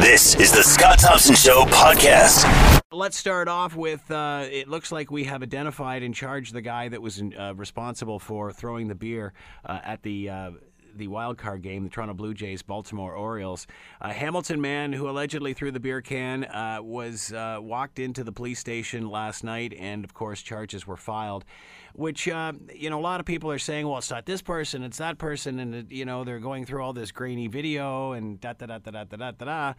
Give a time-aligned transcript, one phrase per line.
[0.00, 2.80] This is the Scott Thompson Show podcast.
[2.92, 6.88] Let's start off with uh, it looks like we have identified and charged the guy
[6.88, 9.32] that was uh, responsible for throwing the beer
[9.64, 10.30] uh, at the.
[10.98, 13.66] Uh, the wild card game, the Toronto Blue Jays, Baltimore Orioles.
[14.00, 18.32] A Hamilton man who allegedly threw the beer can uh, was uh, walked into the
[18.32, 21.44] police station last night, and of course, charges were filed.
[21.94, 24.82] Which uh, you know, a lot of people are saying, well, it's not this person,
[24.82, 28.54] it's that person, and you know, they're going through all this grainy video and da
[28.54, 29.74] da da da da da da da.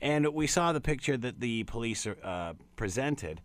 [0.00, 3.40] And we saw the picture that the police uh, presented.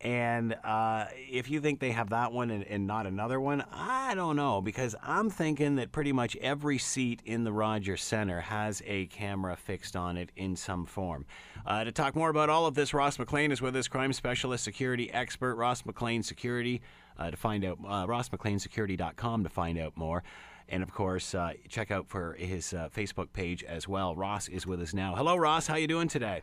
[0.00, 4.14] And uh, if you think they have that one and, and, not another one, I
[4.14, 8.80] don't know because I'm thinking that pretty much every seat in the Rogers Center has
[8.86, 11.26] a camera fixed on it in some form.
[11.66, 14.62] Uh, to talk more about all of this, Ross McLean is with us, crime specialist,
[14.62, 16.80] security expert, Ross McLean Security.
[17.18, 20.22] Uh, to find out, uh, rossmcleansecurity.com to find out more.
[20.68, 24.14] And of course, uh, check out for his uh, Facebook page as well.
[24.14, 25.16] Ross is with us now.
[25.16, 25.66] Hello, Ross.
[25.66, 26.42] How you doing today?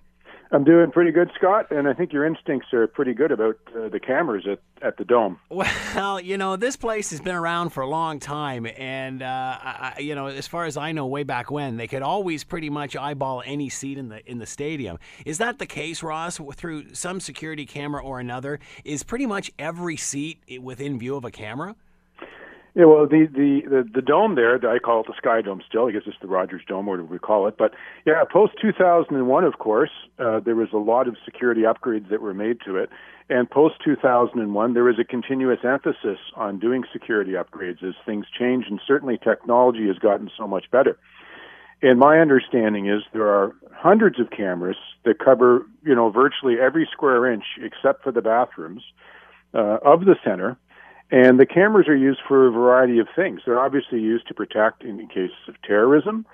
[0.52, 3.90] I'm doing pretty good, Scott, and I think your instincts are pretty good about uh,
[3.90, 5.40] the cameras at, at the Dome.
[5.50, 9.26] Well, you know, this place has been around for a long time, and uh,
[9.62, 12.70] I, you know, as far as I know, way back when they could always pretty
[12.70, 15.00] much eyeball any seat in the in the stadium.
[15.26, 16.40] Is that the case, Ross?
[16.56, 21.32] Through some security camera or another, is pretty much every seat within view of a
[21.32, 21.76] camera?
[22.76, 25.88] Yeah, well, the, the, the, the dome there, I call it the Sky Dome still.
[25.88, 27.56] I guess it's the Rogers Dome, or whatever we call it.
[27.58, 27.74] But
[28.06, 32.34] yeah, post 2001, of course, uh, there was a lot of security upgrades that were
[32.34, 32.90] made to it.
[33.30, 38.66] And post 2001, there was a continuous emphasis on doing security upgrades as things change,
[38.70, 40.98] and certainly technology has gotten so much better.
[41.82, 46.90] And my understanding is there are hundreds of cameras that cover, you know, virtually every
[46.92, 48.84] square inch except for the bathrooms
[49.54, 50.58] uh, of the center
[51.12, 53.42] and the cameras are used for a variety of things.
[53.46, 56.26] They're obviously used to protect in cases of terrorism.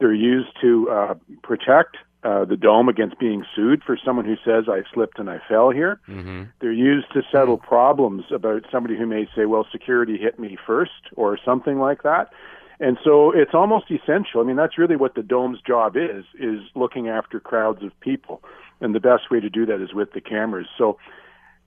[0.00, 4.64] They're used to uh, protect uh, the dome against being sued for someone who says
[4.68, 6.00] I slipped and I fell here.
[6.08, 6.44] Mm-hmm.
[6.60, 11.10] They're used to settle problems about somebody who may say, "Well, security hit me first
[11.14, 12.32] or something like that.
[12.80, 14.40] And so it's almost essential.
[14.40, 18.42] I mean, that's really what the dome's job is: is looking after crowds of people,
[18.80, 20.66] and the best way to do that is with the cameras.
[20.76, 20.98] So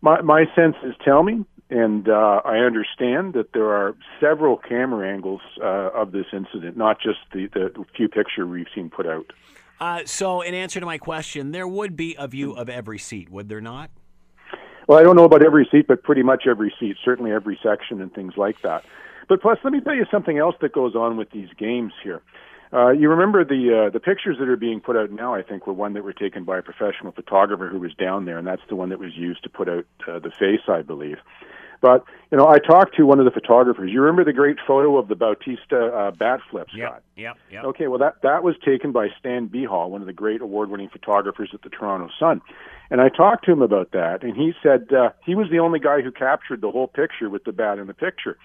[0.02, 5.09] my my sense is tell me and uh, I understand that there are several camera
[5.12, 9.32] angles uh, of this incident, not just the, the few picture we've seen put out.
[9.80, 13.30] Uh, so, in answer to my question, there would be a view of every seat,
[13.30, 13.90] would there not?
[14.88, 18.02] Well, I don't know about every seat, but pretty much every seat, certainly every section
[18.02, 18.84] and things like that.
[19.30, 22.22] But plus, let me tell you something else that goes on with these games here.
[22.74, 25.34] Uh, you remember the uh, the pictures that are being put out now?
[25.34, 28.38] I think were one that were taken by a professional photographer who was down there,
[28.38, 31.18] and that's the one that was used to put out uh, the face, I believe.
[31.81, 33.92] But you know, I talked to one of the photographers.
[33.92, 37.03] You remember the great photo of the Bautista uh, bat flip, Scott?
[37.16, 37.64] Yeah, yeah.
[37.64, 41.50] Okay, well that that was taken by Stan Behal, one of the great award-winning photographers
[41.53, 42.42] at the Toronto Sun.
[42.92, 45.80] And I talked to him about that, and he said uh, he was the only
[45.80, 48.38] guy who captured the whole picture with the bat in the picture.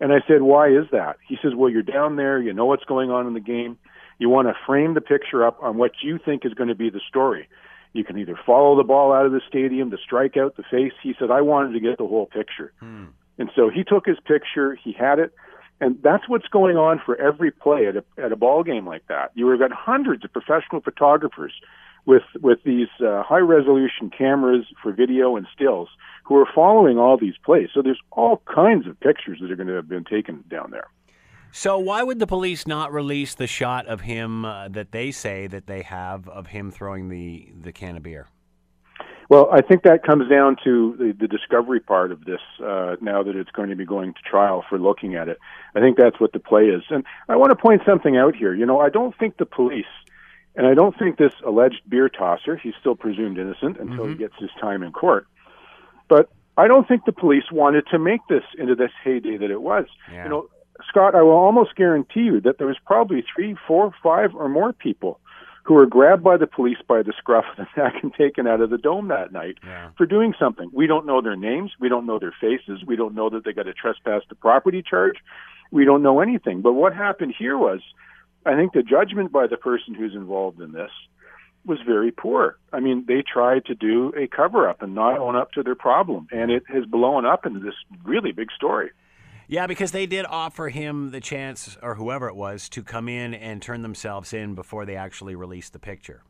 [0.00, 1.16] And I said, why is that?
[1.26, 3.76] He says, well, you're down there, you know what's going on in the game.
[4.18, 6.90] You want to frame the picture up on what you think is going to be
[6.90, 7.48] the story.
[7.92, 10.92] You can either follow the ball out of the stadium, the strikeout, the face.
[11.02, 12.72] He said, I wanted to get the whole picture.
[12.80, 13.06] Hmm.
[13.38, 15.32] And so he took his picture, he had it,
[15.80, 19.06] and that's what's going on for every play at a, at a ball game like
[19.08, 19.30] that.
[19.34, 21.52] You have got hundreds of professional photographers
[22.04, 25.88] with with these uh, high resolution cameras for video and stills
[26.24, 27.68] who are following all these plays.
[27.72, 30.88] So there's all kinds of pictures that are going to have been taken down there.
[31.52, 35.46] So why would the police not release the shot of him uh, that they say
[35.46, 38.28] that they have of him throwing the the can of beer?
[39.28, 42.40] Well, I think that comes down to the, the discovery part of this.
[42.64, 45.38] Uh, now that it's going to be going to trial for looking at it,
[45.74, 46.82] I think that's what the play is.
[46.88, 48.54] And I want to point something out here.
[48.54, 49.84] You know, I don't think the police,
[50.56, 54.12] and I don't think this alleged beer tosser, he's still presumed innocent until mm-hmm.
[54.12, 55.26] he gets his time in court.
[56.08, 59.60] But I don't think the police wanted to make this into this heyday that it
[59.60, 59.84] was.
[60.10, 60.24] Yeah.
[60.24, 60.48] You know,
[60.86, 64.72] Scott, I will almost guarantee you that there was probably three, four, five, or more
[64.72, 65.20] people
[65.64, 68.60] who were grabbed by the police by the scruff of the neck and taken out
[68.60, 69.90] of the dome that night yeah.
[69.98, 70.70] for doing something.
[70.72, 71.72] We don't know their names.
[71.78, 72.84] We don't know their faces.
[72.86, 75.16] We don't know that they got a trespass to property charge.
[75.70, 76.62] We don't know anything.
[76.62, 77.80] But what happened here was,
[78.46, 80.90] I think the judgment by the person who's involved in this
[81.66, 82.56] was very poor.
[82.72, 85.74] I mean, they tried to do a cover up and not own up to their
[85.74, 87.74] problem, and it has blown up into this
[88.04, 88.90] really big story.
[89.48, 93.32] Yeah, because they did offer him the chance, or whoever it was, to come in
[93.32, 96.22] and turn themselves in before they actually released the picture.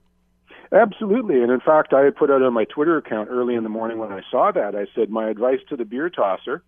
[0.72, 1.42] Absolutely.
[1.42, 3.98] And in fact, I had put out on my Twitter account early in the morning
[3.98, 6.62] when I saw that, I said, my advice to the beer tosser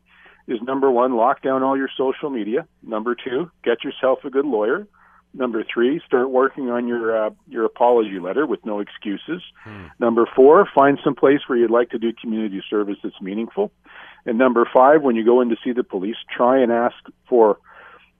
[0.48, 2.66] is number one, lock down all your social media.
[2.82, 4.88] Number two, get yourself a good lawyer.
[5.32, 9.40] Number three, start working on your uh, your apology letter with no excuses.
[9.62, 9.86] Hmm.
[10.00, 13.70] Number four, find some place where you'd like to do community service that's meaningful.
[14.26, 16.96] And number five, when you go in to see the police, try and ask
[17.28, 17.58] for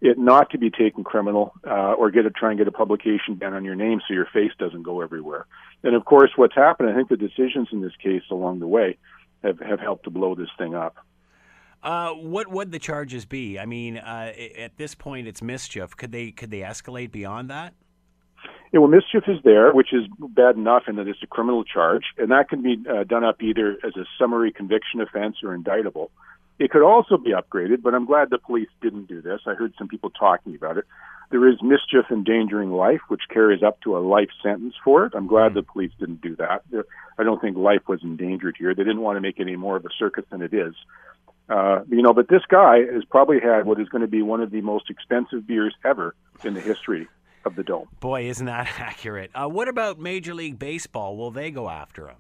[0.01, 3.35] it not to be taken criminal uh, or get a try and get a publication
[3.35, 5.47] ban on your name so your face doesn't go everywhere.
[5.83, 8.97] And of course, what's happened, I think the decisions in this case along the way
[9.43, 10.97] have, have helped to blow this thing up.
[11.83, 13.59] Uh, what would the charges be?
[13.59, 15.97] I mean, uh, at this point, it's mischief.
[15.97, 17.75] Could they could they escalate beyond that?
[18.73, 22.05] Yeah, well, mischief is there, which is bad enough in that it's a criminal charge,
[22.19, 26.13] and that can be uh, done up either as a summary conviction offense or indictable.
[26.61, 29.41] It could also be upgraded, but I'm glad the police didn't do this.
[29.47, 30.85] I heard some people talking about it.
[31.31, 35.15] There is mischief endangering life, which carries up to a life sentence for it.
[35.17, 36.63] I'm glad the police didn't do that.
[37.19, 38.75] I don't think life was endangered here.
[38.75, 40.75] They didn't want to make any more of a circus than it is.
[41.49, 44.41] Uh, you know, but this guy has probably had what is going to be one
[44.41, 46.15] of the most expensive beers ever
[46.45, 47.09] in the history
[47.45, 47.89] of the Dome.
[48.01, 49.31] Boy, isn't that accurate?
[49.35, 51.17] Uh, what about Major League Baseball?
[51.17, 52.17] Will they go after him?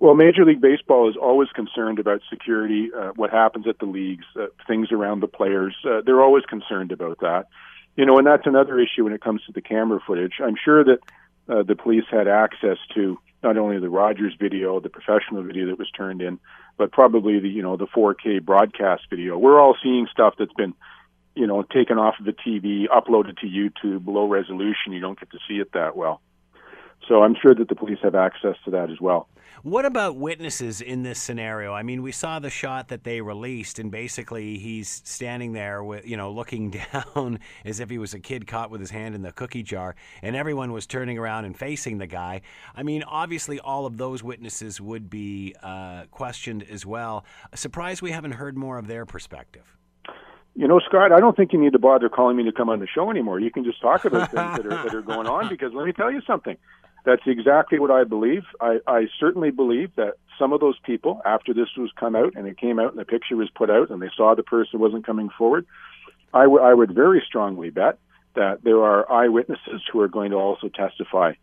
[0.00, 4.24] Well, Major League Baseball is always concerned about security, uh, what happens at the leagues,
[4.38, 5.74] uh, things around the players.
[5.84, 7.46] Uh, they're always concerned about that.
[7.96, 10.34] You know, and that's another issue when it comes to the camera footage.
[10.40, 10.98] I'm sure that
[11.48, 15.78] uh, the police had access to not only the Rogers video, the professional video that
[15.78, 16.38] was turned in,
[16.76, 19.36] but probably the you know the 4K broadcast video.
[19.36, 20.74] We're all seeing stuff that's been
[21.38, 24.92] you know taken off of the TV, uploaded to YouTube, low resolution.
[24.92, 26.20] You don't get to see it that well.
[27.08, 29.28] So I'm sure that the police have access to that as well.
[29.62, 31.72] What about witnesses in this scenario?
[31.72, 36.06] I mean, we saw the shot that they released, and basically he's standing there with,
[36.06, 39.22] you know, looking down as if he was a kid caught with his hand in
[39.22, 42.42] the cookie jar, and everyone was turning around and facing the guy.
[42.76, 47.24] I mean, obviously, all of those witnesses would be uh, questioned as well.
[47.54, 49.77] Surprised we haven't heard more of their perspective.
[50.58, 52.80] You know, Scott, I don't think you need to bother calling me to come on
[52.80, 53.38] the show anymore.
[53.38, 55.92] You can just talk about things that are that are going on because let me
[55.92, 56.56] tell you something.
[57.04, 58.42] That's exactly what I believe.
[58.60, 62.48] I, I certainly believe that some of those people, after this was come out and
[62.48, 65.06] it came out and the picture was put out and they saw the person wasn't
[65.06, 65.64] coming forward,
[66.34, 68.00] I, w- I would very strongly bet
[68.34, 71.34] that there are eyewitnesses who are going to also testify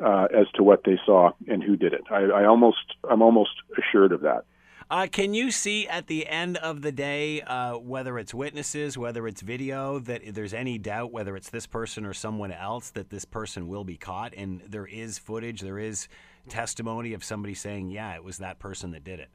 [0.00, 2.04] uh, as to what they saw and who did it.
[2.12, 4.44] I, I almost, I'm almost assured of that.
[4.92, 9.26] Uh, can you see at the end of the day, uh, whether it's witnesses, whether
[9.26, 13.24] it's video, that there's any doubt whether it's this person or someone else that this
[13.24, 14.34] person will be caught?
[14.36, 16.08] And there is footage, there is
[16.50, 19.30] testimony of somebody saying, yeah, it was that person that did it.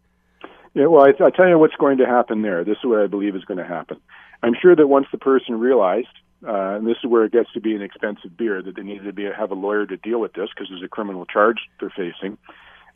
[0.76, 2.64] Yeah, well, I, I tell you what's going to happen there.
[2.64, 3.98] This is what I believe is going to happen.
[4.44, 6.06] I'm sure that once the person realized,
[6.48, 9.06] uh, and this is where it gets to be an expensive beer, that they needed
[9.06, 11.90] to be have a lawyer to deal with this because there's a criminal charge they're
[11.90, 12.38] facing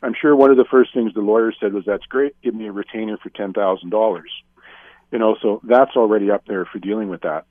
[0.02, 2.34] I'm sure one of the first things the lawyer said was, "That's great.
[2.42, 4.30] Give me a retainer for ten thousand dollars."
[5.10, 7.44] You know, so that's already up there for dealing with that.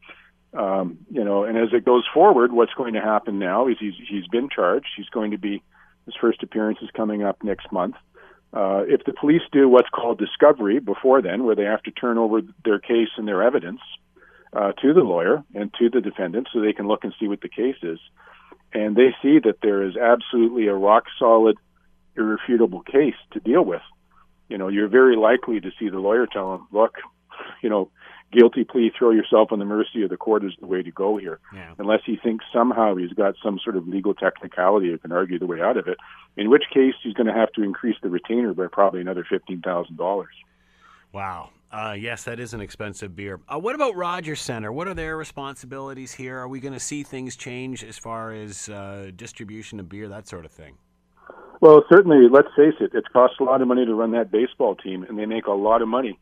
[0.53, 3.93] Um, you know, and as it goes forward, what's going to happen now is he's
[4.09, 4.87] he's been charged.
[4.97, 5.63] He's going to be
[6.05, 7.95] his first appearance is coming up next month.
[8.53, 12.17] Uh, if the police do what's called discovery before then, where they have to turn
[12.17, 13.79] over their case and their evidence
[14.51, 17.39] uh, to the lawyer and to the defendant, so they can look and see what
[17.39, 17.99] the case is,
[18.73, 21.57] and they see that there is absolutely a rock solid
[22.15, 23.81] irrefutable case to deal with,
[24.49, 26.95] you know, you're very likely to see the lawyer tell him, look,
[27.63, 27.89] you know,
[28.31, 31.17] guilty plea, throw yourself on the mercy of the court is the way to go
[31.17, 31.39] here.
[31.53, 31.73] Yeah.
[31.77, 35.45] Unless he thinks somehow he's got some sort of legal technicality or can argue the
[35.45, 35.97] way out of it,
[36.37, 40.25] in which case he's going to have to increase the retainer by probably another $15,000.
[41.13, 41.49] Wow.
[41.71, 43.39] Uh, yes, that is an expensive beer.
[43.47, 44.71] Uh, what about Rogers Center?
[44.73, 46.37] What are their responsibilities here?
[46.37, 50.27] Are we going to see things change as far as uh, distribution of beer, that
[50.27, 50.77] sort of thing?
[51.61, 54.75] Well, certainly, let's face it, it costs a lot of money to run that baseball
[54.75, 56.17] team, and they make a lot of money.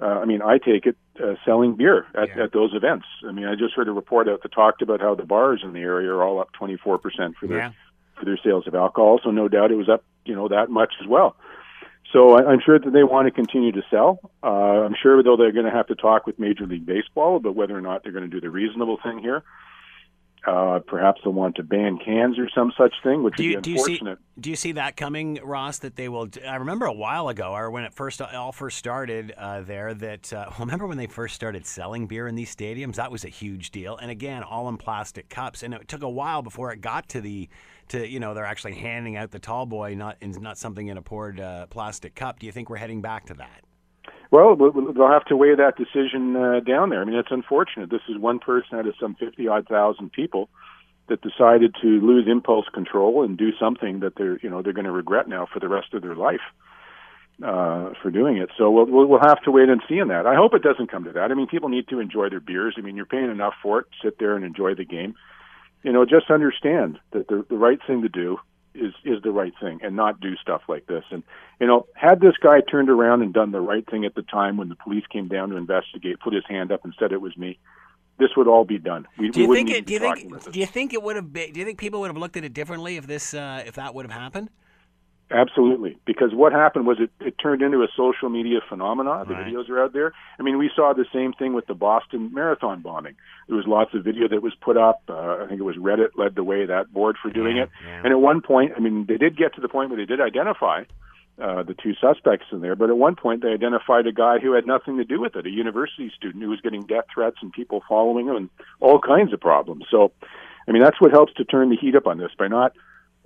[0.00, 2.44] Uh, I mean, I take it uh, selling beer at, yeah.
[2.44, 3.06] at those events.
[3.26, 5.72] I mean, I just heard a report out that talked about how the bars in
[5.72, 7.72] the area are all up 24% for their yeah.
[8.18, 9.20] for their sales of alcohol.
[9.22, 11.36] So no doubt it was up, you know, that much as well.
[12.12, 14.18] So I, I'm sure that they want to continue to sell.
[14.42, 17.54] Uh, I'm sure though they're going to have to talk with Major League Baseball about
[17.54, 19.38] whether or not they're going to do the reasonable thing here.
[19.38, 19.40] Uh,
[20.44, 23.72] perhaps they'll want to ban cans or some such thing, which do you, would be
[23.72, 23.98] unfortunate.
[23.98, 25.78] Do you, see, do you see that coming, Ross?
[25.78, 26.28] That they will.
[26.46, 29.94] I remember a while ago, or when it first all first started uh, there.
[29.94, 32.96] That uh, well, remember when they first started selling beer in these stadiums?
[32.96, 33.96] That was a huge deal.
[33.96, 35.62] And again, all in plastic cups.
[35.62, 37.48] And it took a while before it got to the
[37.88, 40.98] to you know they're actually handing out the tall boy, not in, not something in
[40.98, 42.38] a poured uh, plastic cup.
[42.38, 43.64] Do you think we're heading back to that?
[44.34, 47.02] Well, they'll have to weigh that decision uh, down there.
[47.02, 47.90] I mean, it's unfortunate.
[47.90, 50.50] This is one person out of some 50 odd thousand people
[51.08, 54.86] that decided to lose impulse control and do something that they're, you know, they're going
[54.86, 56.40] to regret now for the rest of their life.
[57.42, 58.50] uh, for doing it.
[58.58, 60.26] So we'll, we'll have to wait and see in that.
[60.26, 61.30] I hope it doesn't come to that.
[61.30, 62.76] I mean, people need to enjoy their beers.
[62.78, 63.86] I mean, you're paying enough for it.
[64.02, 65.14] Sit there and enjoy the game.
[65.82, 68.38] You know, just understand that the the right thing to do
[68.74, 71.04] is is the right thing, and not do stuff like this.
[71.10, 71.22] And
[71.60, 74.56] you know, had this guy turned around and done the right thing at the time
[74.56, 77.36] when the police came down to investigate, put his hand up and said it was
[77.36, 77.58] me,
[78.18, 79.06] this would all be done.
[79.18, 79.86] We, do you we think it?
[79.86, 80.52] Do you think?
[80.52, 81.32] Do you think it would have?
[81.32, 83.74] Been, do you think people would have looked at it differently if this, uh, if
[83.74, 84.50] that would have happened?
[85.30, 89.26] Absolutely, because what happened was it, it turned into a social media phenomenon.
[89.26, 89.46] The Right.
[89.46, 90.12] videos are out there.
[90.38, 93.14] I mean, we saw the same thing with the Boston Marathon bombing.
[93.48, 95.00] There was lots of video that was put up.
[95.08, 97.70] Uh, I think it was Reddit led the way that board for doing Yeah, it.
[97.86, 98.02] yeah.
[98.04, 100.20] And at one point, I mean, they did get to the point where they did
[100.20, 100.84] identify
[101.40, 102.76] uh, the two suspects in there.
[102.76, 105.46] But at one point, they identified a guy who had nothing to do with it,
[105.46, 109.32] a university student who was getting death threats and people following him and all kinds
[109.32, 109.86] of problems.
[109.90, 110.12] So,
[110.68, 112.72] I mean, that's what helps to turn the heat up on this by not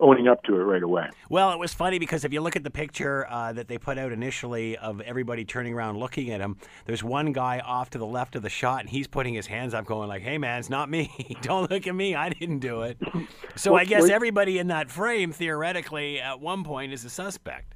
[0.00, 1.08] owning up to it right away.
[1.28, 3.98] Well, it was funny because if you look at the picture uh, that they put
[3.98, 8.06] out initially of everybody turning around looking at him, there's one guy off to the
[8.06, 10.70] left of the shot, and he's putting his hands up, going like, "Hey, man, it's
[10.70, 11.36] not me.
[11.42, 12.14] Don't look at me.
[12.14, 12.98] I didn't do it."
[13.56, 17.10] So Well, I guess well- everybody in that frame, theoretically, at one point, is a
[17.10, 17.74] suspect.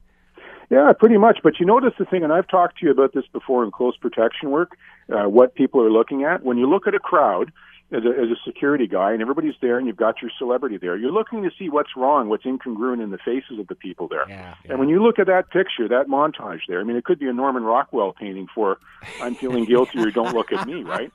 [0.70, 1.40] Yeah, pretty much.
[1.42, 3.96] But you notice the thing, and I've talked to you about this before in close
[3.96, 4.76] protection work,
[5.12, 6.44] uh, what people are looking at.
[6.44, 7.52] When you look at a crowd
[7.92, 10.96] as a, as a security guy and everybody's there and you've got your celebrity there,
[10.96, 14.24] you're looking to see what's wrong, what's incongruent in the faces of the people there.
[14.28, 17.18] Yeah, And when you look at that picture, that montage there, I mean, it could
[17.18, 18.78] be a Norman Rockwell painting for
[19.20, 21.12] I'm feeling guilty or don't look at me, right?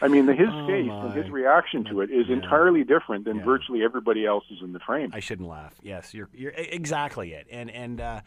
[0.00, 1.06] I mean, the, his Oh, face my.
[1.06, 3.44] and his reaction to it is entirely different than Yeah.
[3.44, 5.10] virtually everybody else's in the frame.
[5.12, 5.74] I shouldn't laugh.
[5.82, 7.46] Yes, you're you're exactly it.
[7.50, 8.20] And and uh,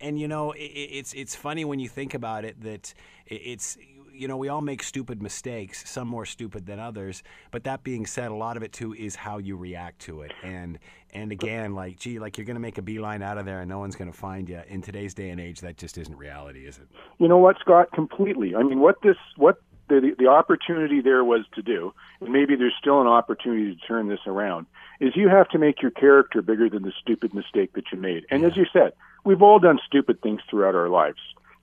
[0.00, 2.92] and you know, i i- it's it's funny when you think about it that
[3.26, 3.78] it's
[4.18, 7.22] you know we all make stupid mistakes, some more stupid than others.
[7.50, 10.32] But that being said, a lot of it too is how you react to it.
[10.42, 10.78] And
[11.14, 13.78] and again, like gee, like you're gonna make a beeline out of there and no
[13.78, 14.60] one's gonna find you.
[14.68, 16.88] In today's day and age, that just isn't reality, is it?
[17.18, 17.92] You know what, Scott?
[17.92, 18.54] Completely.
[18.54, 22.74] I mean, what this, what the the opportunity there was to do, and maybe there's
[22.78, 24.66] still an opportunity to turn this around,
[25.00, 28.26] is you have to make your character bigger than the stupid mistake that you made.
[28.30, 28.92] And as you said,
[29.24, 31.18] we've all done stupid things throughout our lives.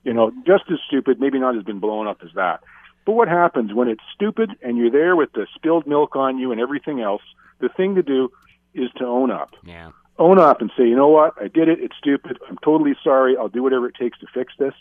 [0.06, 2.60] You know, just as stupid, maybe not as been blown up as that.
[3.04, 6.52] But what happens when it's stupid and you're there with the spilled milk on you
[6.52, 7.22] and everything else?
[7.58, 8.30] The thing to do
[8.72, 9.90] is to own up Yeah.
[10.16, 11.80] own up and say, you know what, I did it.
[11.80, 12.38] It's stupid.
[12.48, 13.36] I'm totally sorry.
[13.36, 14.74] I'll do whatever it takes to fix this.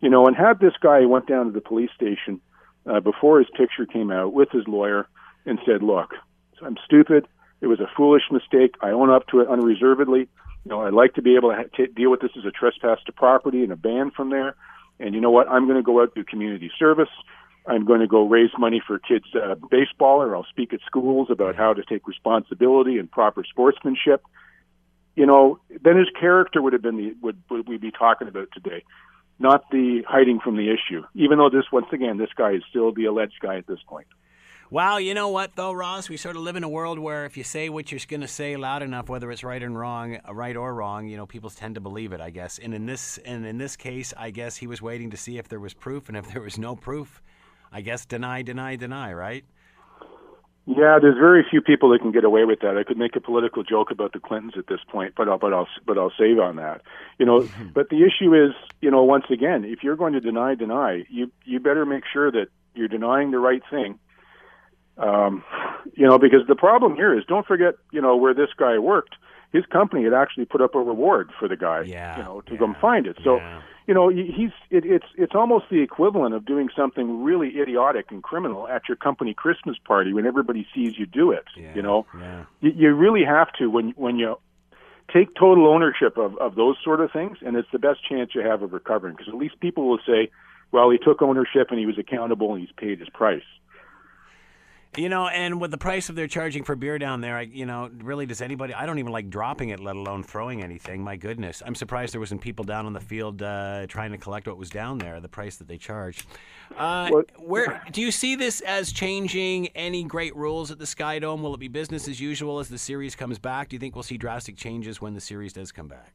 [0.00, 2.40] You know, and have this guy went down to the police station
[2.86, 5.06] uh, before his picture came out with his lawyer
[5.46, 6.14] and said, look,
[6.60, 7.28] I'm stupid.
[7.60, 8.74] It was a foolish mistake.
[8.80, 10.28] I own up to it unreservedly.
[10.64, 12.98] You know, I'd like to be able to t- deal with this as a trespass
[13.06, 14.54] to property and a ban from there.
[14.98, 15.48] And you know what?
[15.48, 17.08] I'm going to go out do community service.
[17.66, 21.28] I'm going to go raise money for kids' uh, baseball, or I'll speak at schools
[21.30, 24.22] about how to take responsibility and proper sportsmanship.
[25.16, 28.48] You know, then his character would have been the would would we be talking about
[28.52, 28.84] today,
[29.38, 31.02] not the hiding from the issue.
[31.14, 34.06] Even though this, once again, this guy is still the alleged guy at this point.
[34.72, 36.08] Well, you know what though, Ross?
[36.08, 38.28] We sort of live in a world where if you say what you're going to
[38.28, 41.50] say loud enough, whether it's right and wrong, uh, right or wrong, you know, people
[41.50, 42.20] tend to believe it.
[42.20, 42.60] I guess.
[42.60, 45.48] And in this, and in this case, I guess he was waiting to see if
[45.48, 47.20] there was proof, and if there was no proof,
[47.72, 49.12] I guess deny, deny, deny.
[49.12, 49.44] Right?
[50.66, 52.76] Yeah, there's very few people that can get away with that.
[52.76, 55.52] I could make a political joke about the Clintons at this point, but I'll but
[55.52, 56.82] I'll but I'll save on that.
[57.18, 60.54] You know, but the issue is, you know, once again, if you're going to deny,
[60.54, 62.46] deny, you you better make sure that
[62.76, 63.98] you're denying the right thing.
[64.98, 65.42] Um,
[65.94, 69.14] you know, because the problem here is, don't forget, you know, where this guy worked.
[69.52, 72.52] His company had actually put up a reward for the guy, Yeah, you know, to
[72.52, 73.18] yeah, come find it.
[73.24, 73.62] So, yeah.
[73.86, 78.22] you know, he's it, it's it's almost the equivalent of doing something really idiotic and
[78.22, 81.46] criminal at your company Christmas party when everybody sees you do it.
[81.74, 82.44] You know, yeah.
[82.60, 84.38] you, you really have to when when you
[85.12, 88.42] take total ownership of of those sort of things, and it's the best chance you
[88.42, 90.30] have of recovering because at least people will say,
[90.70, 93.42] well, he took ownership and he was accountable and he's paid his price.
[94.96, 97.64] You know, and with the price of they're charging for beer down there, I, you
[97.64, 98.74] know, really does anybody?
[98.74, 101.04] I don't even like dropping it, let alone throwing anything.
[101.04, 104.48] My goodness, I'm surprised there wasn't people down on the field uh, trying to collect
[104.48, 106.26] what was down there, the price that they charge.
[106.76, 111.40] Uh, where do you see this as changing any great rules at the Sky Dome?
[111.40, 113.68] Will it be business as usual as the series comes back?
[113.68, 116.14] Do you think we'll see drastic changes when the series does come back?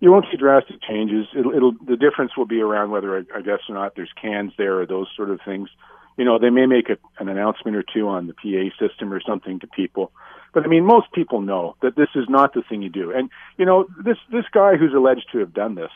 [0.00, 1.26] You won't see drastic changes.
[1.38, 4.52] It'll, it'll the difference will be around whether I, I guess or not there's cans
[4.58, 5.68] there or those sort of things.
[6.16, 9.20] You know, they may make a, an announcement or two on the PA system or
[9.20, 10.12] something to people,
[10.54, 13.10] but I mean, most people know that this is not the thing you do.
[13.12, 15.90] And you know, this this guy who's alleged to have done this,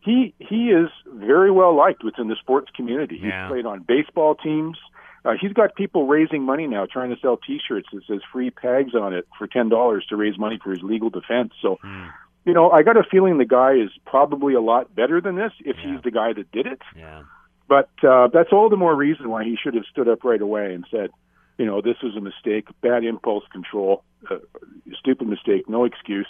[0.00, 3.16] he he is very well liked within the sports community.
[3.16, 3.48] He's Yeah.
[3.48, 4.78] played on baseball teams.
[5.26, 8.94] Uh, he's got people raising money now, trying to sell T-shirts that says "free pegs"
[8.94, 11.52] on it for ten dollars to raise money for his legal defense.
[11.60, 11.78] So,
[12.46, 15.52] you know, I got a feeling the guy is probably a lot better than this
[15.60, 15.92] if Yeah.
[15.94, 16.80] he's the guy that did it.
[16.96, 17.24] Yeah.
[17.68, 20.72] But uh, that's all the more reason why he should have stood up right away
[20.74, 21.10] and said,
[21.58, 24.36] you know, this was a mistake, bad impulse control, uh,
[24.98, 26.28] stupid mistake, no excuse.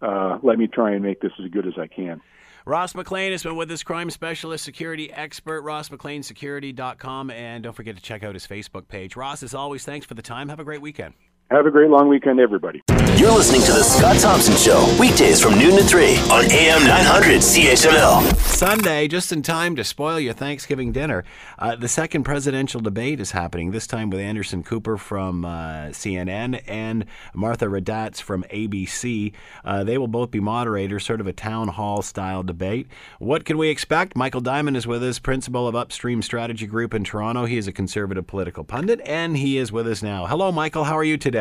[0.00, 2.20] Uh, let me try and make this as good as I can.
[2.66, 7.30] Ross McLean has been with us, crime specialist, security expert, rossmcleansecurity.com.
[7.30, 9.16] And don't forget to check out his Facebook page.
[9.16, 10.48] Ross, as always, thanks for the time.
[10.48, 11.14] Have a great weekend.
[11.50, 12.80] Have a great long weekend, everybody.
[13.16, 17.40] You're listening to The Scott Thompson Show, weekdays from noon to 3 on AM 900
[17.40, 18.34] CHML.
[18.38, 21.22] Sunday, just in time to spoil your Thanksgiving dinner.
[21.58, 26.62] Uh, the second presidential debate is happening, this time with Anderson Cooper from uh, CNN
[26.66, 29.32] and Martha Raddatz from ABC.
[29.64, 32.88] Uh, they will both be moderators, sort of a town hall style debate.
[33.18, 34.16] What can we expect?
[34.16, 37.44] Michael Diamond is with us, principal of Upstream Strategy Group in Toronto.
[37.44, 40.24] He is a conservative political pundit, and he is with us now.
[40.24, 40.84] Hello, Michael.
[40.84, 41.33] How are you today?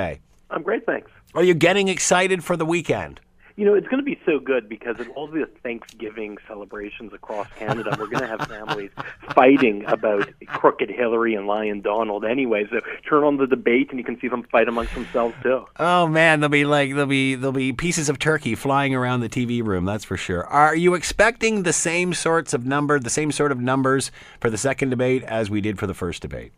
[0.49, 1.09] I'm great, thanks.
[1.33, 3.19] Are you getting excited for the weekend?
[3.55, 7.47] You know, it's going to be so good because of all the Thanksgiving celebrations across
[7.59, 8.89] Canada, we're going to have families
[9.35, 12.65] fighting about crooked Hillary and Lion Donald anyway.
[12.71, 15.65] So turn on the debate and you can see them fight amongst themselves too.
[15.77, 19.29] Oh man, there'll be like there'll be there'll be pieces of turkey flying around the
[19.29, 19.85] TV room.
[19.85, 20.47] That's for sure.
[20.47, 24.09] Are you expecting the same sorts of number, the same sort of numbers
[24.41, 26.53] for the second debate as we did for the first debate?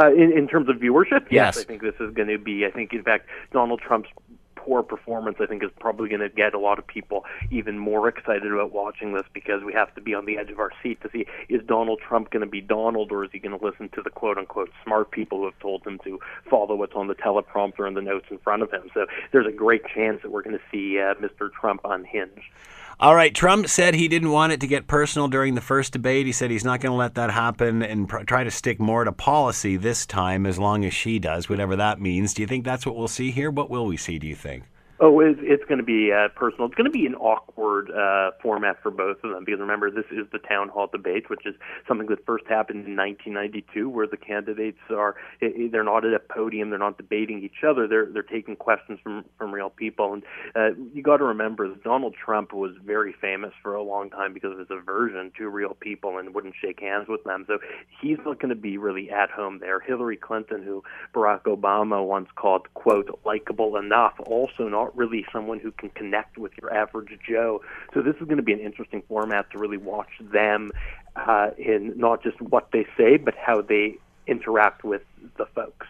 [0.00, 1.58] Uh, in, in terms of viewership, Yes.
[1.58, 2.66] I think this is going to be.
[2.66, 4.08] I think, in fact, Donald Trump's
[4.64, 8.08] poor performance, I think, is probably going to get a lot of people even more
[8.08, 11.00] excited about watching this because we have to be on the edge of our seat
[11.00, 13.88] to see is Donald Trump going to be Donald or is he going to listen
[13.90, 17.14] to the quote unquote smart people who have told him to follow what's on the
[17.14, 18.90] teleprompter and the notes in front of him.
[18.92, 21.50] So there's a great chance that we're going to see uh, Mr.
[21.52, 22.44] Trump unhinged.
[23.02, 26.26] All right, Trump said he didn't want it to get personal during the first debate.
[26.26, 29.04] He said he's not going to let that happen and pr- try to stick more
[29.04, 32.34] to policy this time as long as she does, whatever that means.
[32.34, 33.50] Do you think that's what we'll see here?
[33.50, 34.64] What will we see, do you think?
[35.02, 36.66] Oh, it's, it's going to be uh, personal.
[36.66, 40.04] It's going to be an awkward uh, format for both of them because remember, this
[40.12, 41.54] is the town hall debate, which is
[41.88, 46.12] something that first happened in 1992, where the candidates are i- i- they're not at
[46.12, 50.12] a podium, they're not debating each other, they're they're taking questions from from real people.
[50.12, 50.22] And
[50.54, 54.34] uh, you got to remember that Donald Trump was very famous for a long time
[54.34, 57.44] because of his aversion to real people and wouldn't shake hands with them.
[57.48, 57.58] So
[58.02, 59.80] he's not going to be really at home there.
[59.80, 60.82] Hillary Clinton, who
[61.14, 66.52] Barack Obama once called quote likable enough, also not really someone who can connect with
[66.60, 67.62] your average Joe.
[67.94, 70.70] So this is going to be an interesting format to really watch them
[71.16, 75.02] uh, in not just what they say, but how they interact with
[75.36, 75.86] the folks.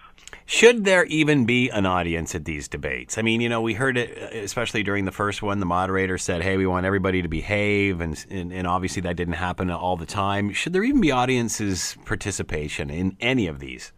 [0.47, 3.19] Should there even be an audience at these debates?
[3.19, 5.61] I mean, you know, we heard it, uh, especially during the first one.
[5.61, 9.35] The moderator said, "Hey, we want everybody to behave," and and, and obviously that didn't
[9.35, 10.53] happen all the time.
[10.53, 13.93] Should there even be audiences participation in any of these?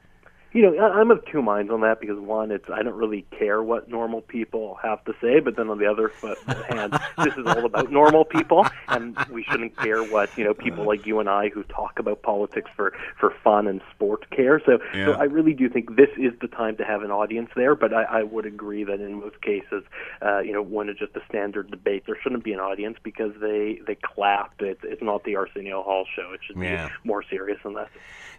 [0.55, 3.25] You know, I- I'm of two minds on that because one, it's I don't really
[3.39, 6.39] care what normal people have to say, but then on the other foot-
[6.69, 6.93] hand,
[7.25, 11.07] this is all about normal people, and we shouldn't care what you know people like
[11.07, 14.61] you and I who talk about politics for for fun and sport care.
[14.67, 17.75] So, so I really do think this is the time to have an audience there.
[17.75, 19.85] But I, I would agree that in most cases,
[20.21, 23.33] uh, you know, when it's just a standard debate, there shouldn't be an audience because
[23.41, 24.53] they they clap.
[24.61, 26.33] It's it's not the Arsenio Hall show.
[26.35, 26.89] It should Yeah.
[26.89, 27.89] be more serious than that.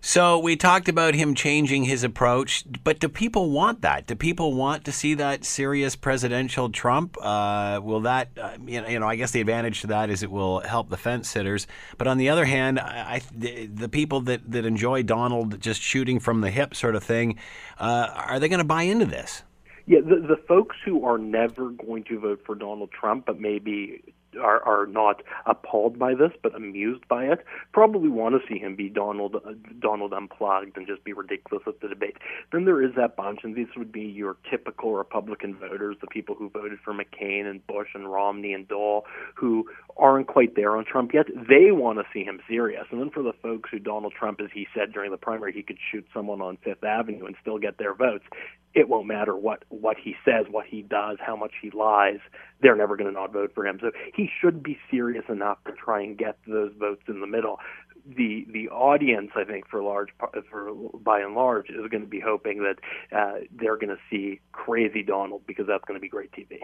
[0.01, 4.07] So we talked about him changing his approach, but do people want that?
[4.07, 7.17] Do people want to see that serious presidential Trump?
[7.21, 10.23] Uh, will that, uh, you know, you know, I guess the advantage to that is
[10.23, 11.67] it will help the fence sitters.
[11.97, 16.19] But on the other hand, I, I, the, people that, that enjoy Donald just shooting
[16.19, 17.37] from the hip sort of thing,
[17.79, 19.43] uh, are they going to buy into this?
[19.85, 24.13] Yeah, the, the folks who are never going to vote for Donald Trump, but maybe
[24.41, 28.75] are, are not appalled by this, but amused by it, probably want to see him
[28.75, 32.17] be Donald uh, Donald unplugged and just be ridiculous at the debate.
[32.51, 36.35] Then there is that bunch, and these would be your typical Republican voters, the people
[36.35, 40.85] who voted for McCain and Bush and Romney and Dole, who aren't quite there on
[40.85, 41.27] Trump yet.
[41.27, 42.85] They want to see him serious.
[42.91, 45.63] And then for the folks who Donald Trump, as he said during the primary, he
[45.63, 48.25] could shoot someone on Fifth Avenue and still get their votes
[48.73, 52.19] it won't matter what what he says, what he does, how much he lies.
[52.61, 53.77] They're never going to not vote for him.
[53.81, 57.59] So he should be serious enough to try and get those votes in the middle.
[58.05, 60.09] The the audience, I think, for large
[60.49, 64.41] for by and large, is going to be hoping that uh, they're going to see
[64.51, 66.59] crazy Donald because that's going to be great TV.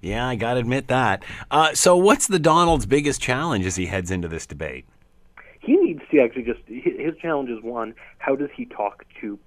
[0.00, 1.22] Yeah, I got to admit that.
[1.48, 4.84] Uh, so, what's the Donald's biggest challenge as he heads into this debate?
[5.60, 9.38] He needs to actually just his challenge is one: how does he talk to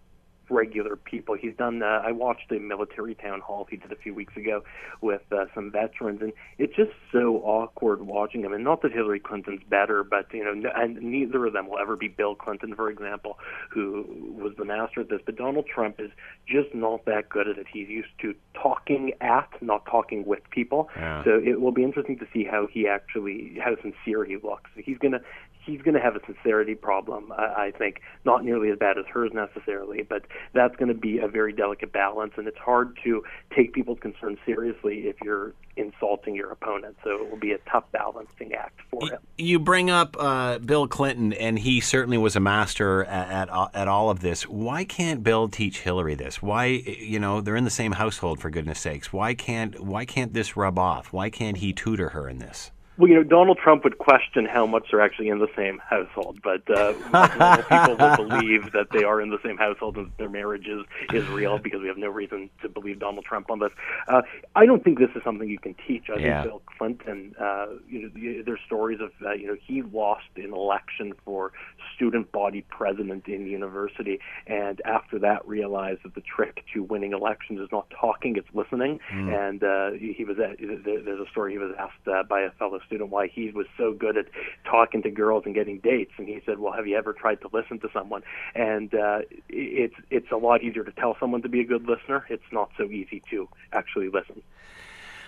[0.49, 1.35] regular people.
[1.35, 1.81] He's done.
[1.81, 4.63] Uh, I watched a military town hall he did a few weeks ago
[5.01, 8.53] with uh, some veterans, and it's just so awkward watching him.
[8.53, 11.95] And not that Hillary Clinton's better, but you know, and neither of them will ever
[11.95, 13.37] be Bill Clinton, for example,
[13.69, 14.05] who
[14.37, 15.21] was the master at this.
[15.25, 16.11] But Donald Trump is
[16.47, 17.67] just not that good at it.
[17.71, 20.89] He's used to talking at, not talking with people.
[20.95, 21.23] Yeah.
[21.23, 24.69] So it will be interesting to see how he actually, how sincere he looks.
[24.75, 25.21] He's gonna
[25.65, 29.05] he's going to have a sincerity problem, I, I think, not nearly as bad as
[29.11, 30.23] hers necessarily, but
[30.53, 33.23] that's going to be a very delicate balance, and it's hard to
[33.55, 36.95] take people's concerns seriously if you're insulting your opponent.
[37.03, 39.19] So it will be a tough balancing act for him.
[39.37, 43.87] You bring up uh, Bill Clinton, and he certainly was a master at, at, at
[43.87, 44.43] all of this.
[44.43, 46.41] Why can't Bill teach Hillary this?
[46.41, 49.11] Why, you know, they're in the same household for goodness sakes.
[49.11, 51.11] Why can't why can't this rub off?
[51.11, 52.71] Why can't he tutor her in this?
[52.97, 56.39] Well, you know, Donald Trump would question how much they're actually in the same household,
[56.41, 56.93] but uh,
[57.69, 61.27] people will believe that they are in the same household and their marriage is, is
[61.27, 63.71] real because we have no reason to believe Donald Trump on this.
[64.07, 64.21] Uh,
[64.55, 66.05] I don't think this is something you can teach.
[66.09, 66.41] I yeah.
[66.41, 70.53] think Bill Clinton, uh, you know, there's stories of, uh, you know, he lost an
[70.53, 71.51] election for
[71.95, 77.59] student body president in university, and after that realized that the trick to winning elections
[77.59, 78.99] is not talking, it's listening.
[79.11, 79.49] Mm.
[79.49, 82.79] And uh, he was, at, there's a story he was asked uh, by a fellow
[82.85, 84.27] student why he was so good at
[84.63, 87.49] talking to girls and getting dates, and he said, "Well, have you ever tried to
[87.51, 89.19] listen to someone?" And uh,
[89.49, 92.25] it's it's a lot easier to tell someone to be a good listener.
[92.29, 94.41] It's not so easy to actually listen.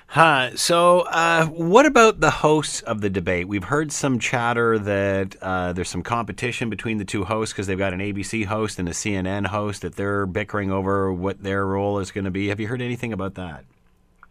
[0.10, 0.56] Huh.
[0.56, 3.50] So, uh, what about the hosts of the debate?
[3.50, 7.78] We've heard some chatter that uh, there's some competition between the two hosts because they've
[7.78, 12.00] got an ABC host and a CNN host that they're bickering over what their role
[12.00, 12.48] is going to be.
[12.48, 13.65] Have you heard anything about that?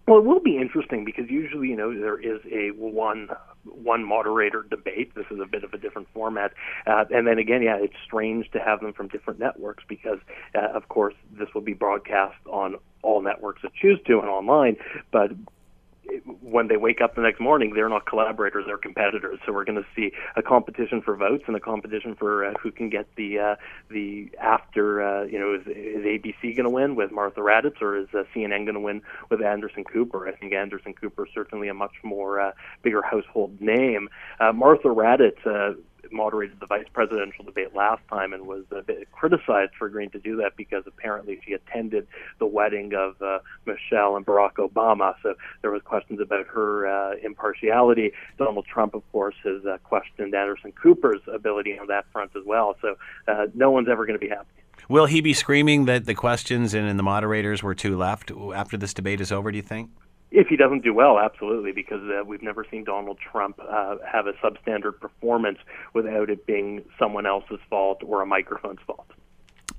[0.07, 3.29] Well, it will be interesting because usually, you know, there is a one
[3.65, 5.13] one moderator debate.
[5.17, 6.53] This is a bit of a different format,
[6.87, 10.19] uh, and then again, yeah, it's strange to have them from different networks because,
[10.55, 14.77] uh, of course, this will be broadcast on all networks that choose to and online.
[15.11, 15.33] But
[16.41, 19.39] when they wake up the next morning, they're not collaborators; they're competitors.
[19.45, 22.71] So we're going to see a competition for votes and a competition for uh, who
[22.71, 23.57] can get the uh,
[23.91, 25.03] the after.
[25.03, 28.25] Uh, you know, is, is ABC going to win with Martha Raddatz, or is uh,
[28.35, 30.29] CNN going to win with Anderson Cooper?
[30.29, 34.09] I think Anderson Cooper is certainly a much more uh, bigger household name.
[34.41, 35.47] Uh, Martha Raddatz.
[35.47, 35.75] Uh,
[36.13, 40.19] moderated the vice presidential debate last time and was a bit criticized for agreeing to
[40.19, 42.07] do that because apparently she attended
[42.39, 45.15] the wedding of uh, Michelle and Barack Obama.
[45.23, 48.13] So there was questions about her uh, impartiality.
[48.39, 52.77] Donald Trump, of course, has uh, questioned Anderson Cooper's ability on that front as well.
[52.81, 52.97] So
[53.29, 54.49] uh, no one's ever going to be happy.
[54.89, 58.77] Will he be screaming that the questions and, and the moderators were too left after
[58.77, 59.51] this debate is over?
[59.51, 59.91] Do you think?
[60.37, 64.27] If he doesn't do well, absolutely, because uh, we've never seen Donald Trump uh, have
[64.27, 65.57] a substandard performance
[65.95, 69.07] without it being someone else's fault or a microphone's fault.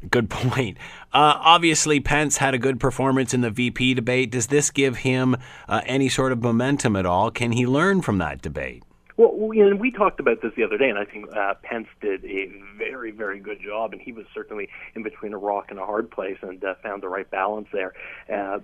[0.10, 0.80] Good point.
[1.13, 4.32] Uh, obviously, Pence had a good performance in the VP debate.
[4.32, 5.38] Does this give him
[5.70, 7.30] uh, any sort of momentum at all?
[7.30, 8.82] Can he learn from that debate?
[9.17, 12.51] Well, we, talked about this the other day, and I think uh, Pence did a
[12.77, 16.12] very, very good job, and he was certainly in between a rock and a hard
[16.12, 17.93] place and uh, found the right balance there.
[18.32, 18.60] Uh,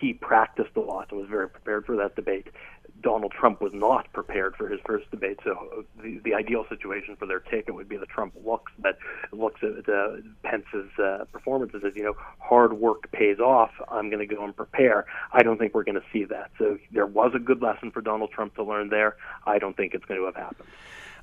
[0.00, 2.48] he practiced a lot and was very prepared for that debate.
[3.04, 5.38] Donald Trump was not prepared for his first debate.
[5.44, 8.96] So the, the ideal situation for their ticket would be that Trump looks that
[9.30, 13.70] looks at uh, Pence's uh, performance and says, you know, hard work pays off.
[13.88, 15.04] I'm going to go and prepare.
[15.32, 16.50] I don't think we're going to see that.
[16.58, 19.16] So there was a good lesson for Donald Trump to learn there.
[19.46, 20.68] I don't think it's going to have happened.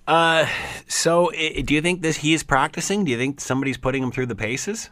[0.07, 0.45] Uh,
[0.87, 3.03] so do you think this he is practicing?
[3.05, 4.89] Do you think somebody's putting him through the paces?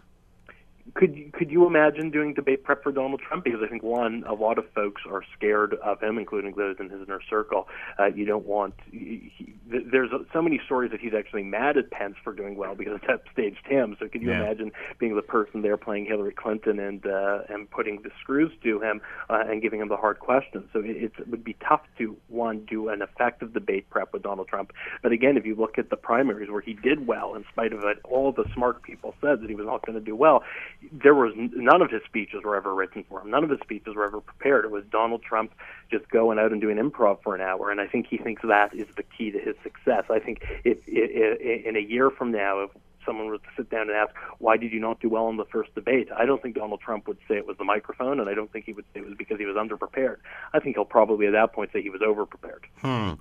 [0.96, 3.44] Could you, could you imagine doing debate prep for Donald Trump?
[3.44, 6.90] Because I think one, a lot of folks are scared of him, including those in
[6.90, 7.68] his inner circle.
[7.98, 8.74] Uh, you don't want.
[8.92, 13.00] He, there's so many stories that he's actually mad at Pence for doing well because
[13.02, 13.96] it's upstaged him.
[14.00, 14.42] So could you yeah.
[14.42, 18.82] imagine being the person there playing Hillary Clinton and uh, and putting the screws to
[18.82, 20.68] him uh, and giving him the hard questions?
[20.74, 24.48] So it, it would be tough to one do an effective debate prep with Donald
[24.48, 24.74] Trump.
[25.04, 27.84] But again, if you look at the primaries where he did well, in spite of
[27.84, 30.44] it, all the smart people said that he was not going to do well
[30.92, 33.30] there was none of his speeches were ever written for him.
[33.30, 34.66] None of his speeches were ever prepared.
[34.66, 35.54] It was Donald Trump
[35.92, 38.74] just going out and doing improv for an hour, and I think he thinks that
[38.74, 40.06] is the key to his success.
[40.10, 42.72] I think if, if, if in a year from now, if
[43.06, 45.46] someone was to sit down and ask, why did you not do well in the
[45.46, 46.10] first debate?
[46.16, 48.66] I don't think Donald Trump would say it was the microphone, and I don't think
[48.66, 50.18] he would say it was because he was underprepared.
[50.54, 52.66] I think he'll probably at that point say he was overprepared.
[52.82, 53.14] Hmm.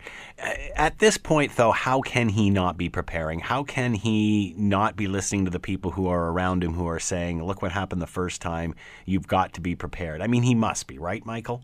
[0.76, 3.40] At this point, though, how can he not be preparing?
[3.40, 7.00] How can he not be listening to the people who are around him who are
[7.00, 10.22] saying, look what happened the first time, you've got to be prepared?
[10.22, 11.62] I mean, he must be, right, Michael?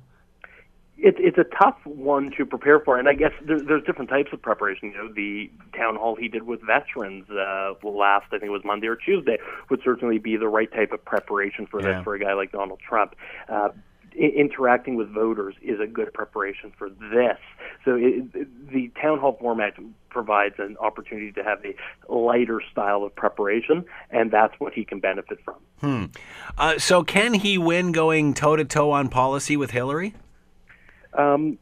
[1.05, 4.31] It's it's a tough one to prepare for, and I guess there, there's different types
[4.33, 4.90] of preparation.
[4.93, 8.64] You know, the town hall he did with veterans uh, last, I think it was
[8.64, 9.38] Monday or Tuesday,
[9.71, 11.93] would certainly be the right type of preparation for Yeah.
[11.99, 13.14] this for a guy like Donald Trump.
[13.49, 13.69] Uh,
[14.14, 17.38] i- interacting with voters is a good preparation for this.
[17.85, 18.33] So it,
[18.73, 19.75] the town hall format
[20.09, 21.75] provides an opportunity to have a
[22.14, 26.11] lighter style of preparation, and that's what he can benefit from.
[26.57, 30.14] Uh, so can he win going toe to toe on policy with Hillary?
[31.16, 31.59] Um,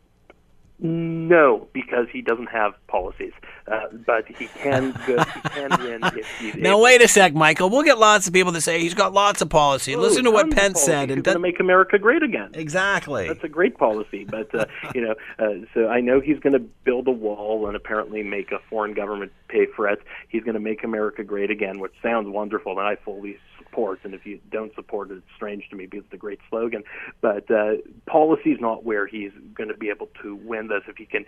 [0.78, 3.32] no, because he doesn't have policies,
[3.66, 7.34] uh, but he can go, he can win if he's Now able- wait a sec,
[7.34, 7.70] Michael.
[7.70, 9.96] We'll get lots of people to say he's got lots of policy.
[9.96, 12.50] Listen to what Pence said, He's and going to make America great again.
[12.52, 13.26] exactly.
[13.26, 16.60] That's a great policy, but uh, you know, uh, so I know he's going to
[16.84, 20.00] build a wall and apparently make a foreign government pay for it.
[20.28, 24.00] He's going to make America great again, which sounds wonderful, and I fully support.
[24.04, 26.82] And if you don't support it, it's strange to me because it's a great slogan.
[27.22, 27.76] But uh,
[28.06, 30.82] policy is not where he's going to be able to win this.
[30.88, 31.24] If he can,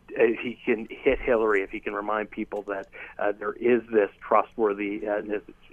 [0.17, 2.87] he can hit Hillary, if he can remind people that
[3.19, 5.21] uh, there is this trustworthy uh,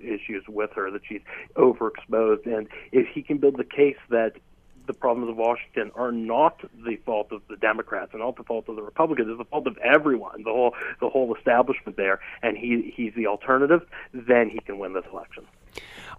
[0.02, 1.22] issues with her, that she's
[1.56, 4.34] overexposed, and if he can build the case that
[4.88, 8.68] the problems of Washington are not the fault of the Democrats and not the fault
[8.68, 9.28] of the Republicans.
[9.28, 12.20] It's the fault of everyone, the whole the whole establishment there.
[12.42, 13.86] And he he's the alternative.
[14.12, 15.46] Then he can win this election.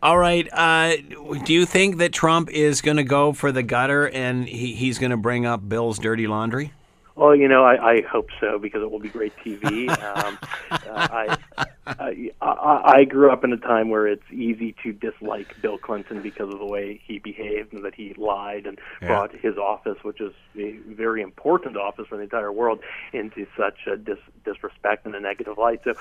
[0.02, 0.48] All right.
[0.54, 0.96] Uh,
[1.44, 4.98] do you think that Trump is going to go for the gutter and he, he's
[4.98, 6.72] going to bring up Bill's dirty laundry?
[7.20, 9.90] Well, you know, I, I hope so because it will be great TV.
[10.00, 10.38] Um,
[10.72, 11.38] uh, I,
[11.86, 16.22] I I I grew up in a time where it's easy to dislike Bill Clinton
[16.22, 19.08] because of the way he behaved and that he lied and Yeah.
[19.10, 22.80] brought his office, which is a very important office for the entire world,
[23.14, 25.82] into such a dis- disrespect and a negative light.
[25.84, 25.94] So.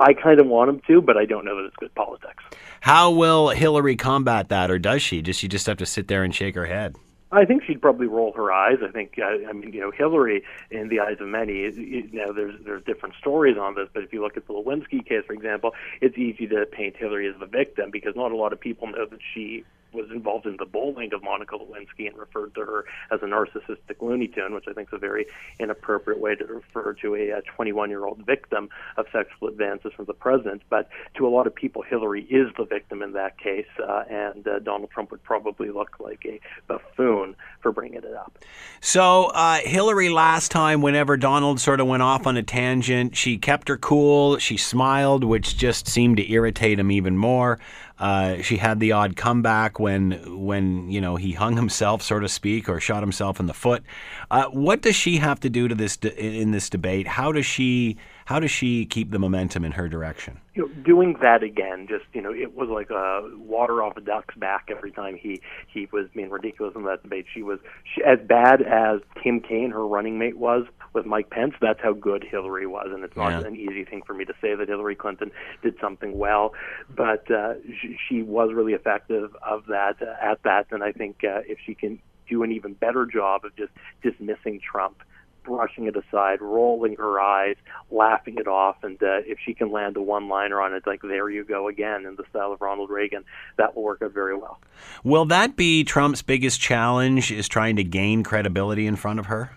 [0.00, 2.44] I kind of want him to, but I don't know that it's good politics.
[2.80, 5.22] How will Hillary combat that, or does she?
[5.22, 6.94] Does she just have to sit there and shake her head?
[7.30, 8.78] I think she'd probably roll her eyes.
[8.82, 12.32] I think, uh, I mean, you know, Hillary, in the eyes of many, you know,
[12.32, 13.88] there's there's different stories on this.
[13.92, 17.28] But if you look at the Lewinsky case, for example, it's easy to paint Hillary
[17.28, 20.56] as the victim because not a lot of people know that she was involved in
[20.58, 24.66] the bullying of Monica Lewinsky and referred to her as a narcissistic Looney Tune, which
[24.68, 25.26] I think is a very
[25.58, 30.14] inappropriate way to refer to a 21 year old victim of sexual advances from the
[30.14, 30.62] president.
[30.68, 34.46] But to a lot of people, Hillary is the victim in that case, uh, and
[34.46, 38.38] uh, Donald Trump would probably look like a buffoon for bringing it up.
[38.80, 43.38] So, uh, Hillary last time, whenever Donald sort of went off on a tangent, she
[43.38, 44.38] kept her cool.
[44.38, 47.58] She smiled, which just seemed to irritate him even more.
[47.98, 50.12] Uh, she had the odd comeback when,
[50.44, 53.82] when you know, he hung himself, so to speak, or shot himself in the foot.
[54.30, 57.08] Uh, what does she have to do to this de- in this debate?
[57.08, 57.96] How does she
[58.28, 60.38] how does she keep the momentum in her direction?
[60.52, 64.02] you know, doing that again, just you know, it was like uh, water off a
[64.02, 67.24] duck's back every time he he was being ridiculous in that debate.
[67.32, 67.58] She was
[67.94, 71.54] she, as bad as Tim Kaine, her running mate, was with Mike Pence.
[71.62, 73.46] That's how good Hillary was, and it's not Yeah.
[73.46, 75.30] an easy thing for me to say that Hillary Clinton
[75.62, 76.52] did something well,
[76.94, 81.24] but uh, she, she was really effective of that uh, at that, and I think
[81.24, 85.02] uh, if she can do an even better job of just dismissing Trump
[85.48, 87.56] brushing it aside, rolling her eyes,
[87.90, 91.30] laughing it off, and uh, if she can land a one-liner on it, like "There
[91.30, 93.24] you go again" in the style of Ronald Reagan,
[93.56, 94.60] that will work out very well.
[95.02, 97.32] Will that be Trump's biggest challenge?
[97.32, 99.52] Is trying to gain credibility in front of her?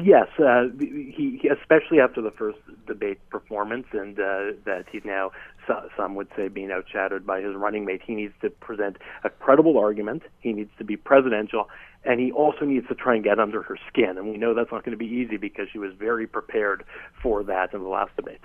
[0.00, 5.32] Yes, uh, he, he especially after the first debate performance, and uh, that he's now
[5.66, 8.00] so, some would say being outshadowed by his running mate.
[8.04, 10.22] He needs to present a credible argument.
[10.40, 11.68] He needs to be presidential,
[12.04, 14.16] and he also needs to try and get under her skin.
[14.16, 16.84] And we know that's not going to be easy because she was very prepared
[17.22, 18.40] for that in the last debate.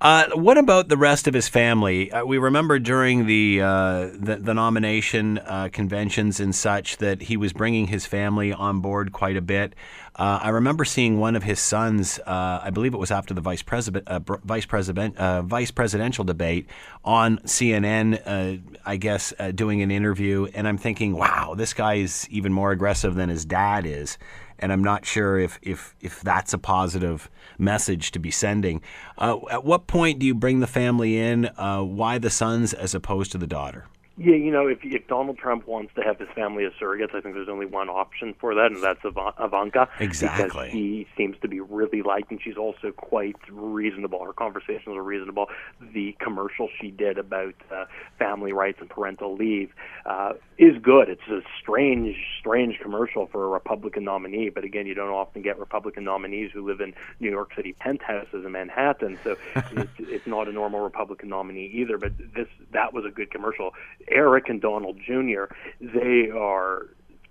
[0.00, 2.10] Uh, what about the rest of his family?
[2.10, 7.36] Uh, we remember during the uh, the, the nomination uh, conventions and such that he
[7.36, 9.74] was bringing his family on board quite a bit.
[10.16, 12.18] Uh, I remember seeing one of his sons.
[12.20, 14.08] Uh, I believe it was after the vice president
[14.42, 16.66] vice president vice presidential debate
[17.04, 18.62] on CNN.
[18.86, 22.72] I guess doing an interview, and I'm thinking, wow, this guy is even more
[23.14, 24.18] than his dad is
[24.60, 28.82] and I'm not sure if if if that's a positive message to be sending.
[29.18, 31.46] Uh, at what point do you bring the family in?
[31.56, 33.86] Uh, why the sons as opposed to the daughter?
[34.22, 37.22] Yeah, you know, if, if Donald Trump wants to have his family as surrogates, I
[37.22, 39.88] think there's only one option for that, and that's Ivan- Ivanka.
[39.98, 40.44] Exactly.
[40.46, 44.22] Because she seems to be really liked, and she's also quite reasonable.
[44.22, 45.46] Her conversations are reasonable.
[45.94, 47.86] The commercial she did about uh,
[48.18, 49.72] family rights and parental leave
[50.04, 51.08] uh, is good.
[51.08, 55.58] It's a strange, strange commercial for a Republican nominee, but again, you don't often get
[55.58, 60.46] Republican nominees who live in New York City penthouses in Manhattan, so it's, it's not
[60.46, 61.96] a normal Republican nominee either.
[61.96, 63.72] But this that was a good commercial.
[64.10, 65.44] Eric and Donald Jr.
[65.80, 66.86] They are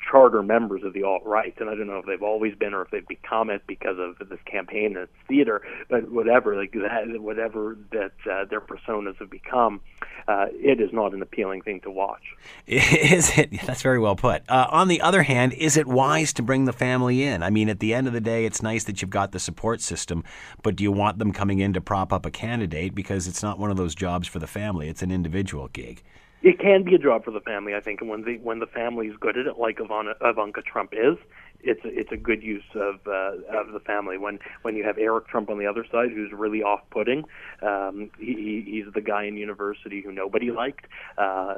[0.10, 2.82] charter members of the alt right, and I don't know if they've always been or
[2.82, 7.78] if they've become it because of this campaign and theater, but whatever, like that, whatever
[7.92, 9.82] that uh, their personas have become,
[10.28, 12.22] uh, it is not an appealing thing to watch.
[12.68, 13.52] Is it?
[13.66, 14.44] That's very well put.
[14.50, 17.42] Uh, on the other hand, is it wise to bring the family in?
[17.44, 19.82] I mean, at the end of the day, it's nice that you've got the support
[19.82, 20.24] system,
[20.62, 23.60] but do you want them coming in to prop up a candidate because it's not
[23.60, 26.04] one of those jobs for the family; it's an individual gig
[26.42, 28.68] it can be a job for the family, I think, and when the when the
[28.68, 31.18] family is good at it, like Ivana, Ivanka Trump is,
[31.62, 34.18] it's a, it's a good use of uh, of the family.
[34.18, 37.26] When when you have Eric Trump on the other side, who's really off-putting,
[37.62, 40.86] um, he, he's the guy in university who nobody liked.
[41.18, 41.56] Uh,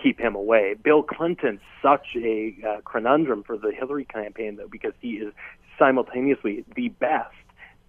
[0.00, 0.74] keep him away.
[0.74, 5.32] Bill Clinton's such a uh, conundrum for the Hillary campaign, though, because he is
[5.78, 7.34] simultaneously the best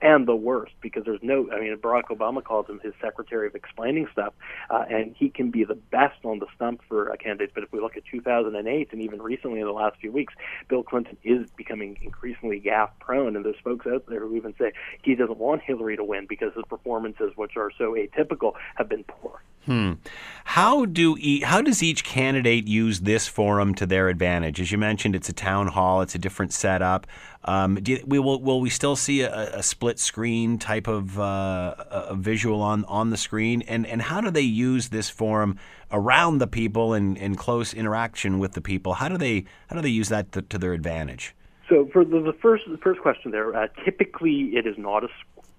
[0.01, 3.55] and the worst because there's no i mean barack obama calls him his secretary of
[3.55, 4.33] explaining stuff
[4.69, 7.71] uh, and he can be the best on the stump for a candidate but if
[7.71, 10.33] we look at 2008 and even recently in the last few weeks
[10.67, 14.71] bill clinton is becoming increasingly gaffe prone and there's folks out there who even say
[15.03, 19.03] he doesn't want hillary to win because his performances which are so atypical have been
[19.03, 19.93] poor Hmm.
[20.45, 24.59] How do e- how does each candidate use this forum to their advantage?
[24.59, 26.01] As you mentioned, it's a town hall.
[26.01, 27.05] It's a different setup.
[27.49, 31.73] Um, you, we will will we still see a, a split screen type of uh,
[31.89, 33.63] a visual on, on the screen?
[33.63, 35.57] And and how do they use this forum
[35.91, 38.93] around the people and in close interaction with the people?
[38.93, 41.33] How do they how do they use that to, to their advantage?
[41.67, 45.07] So for the, the first the first question there, uh, typically it is not a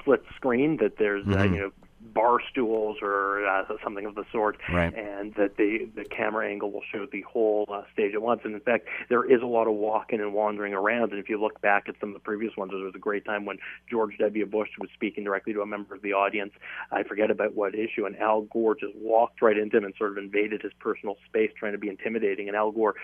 [0.01, 1.41] split screen that there's uh, mm-hmm.
[1.41, 4.95] uh, you know bar stools or uh, something of the sort, right.
[4.95, 8.41] and that the the camera angle will show the whole uh, stage at once.
[8.45, 11.13] And in fact, there is a lot of walking and wandering around.
[11.13, 13.25] And if you look back at some of the previous ones, there was a great
[13.25, 13.59] time when
[13.91, 14.47] George W.
[14.47, 16.53] Bush was speaking directly to a member of the audience.
[16.91, 20.13] I forget about what issue, and Al Gore just walked right into him and sort
[20.13, 22.49] of invaded his personal space, trying to be intimidating.
[22.49, 22.95] And Al Gore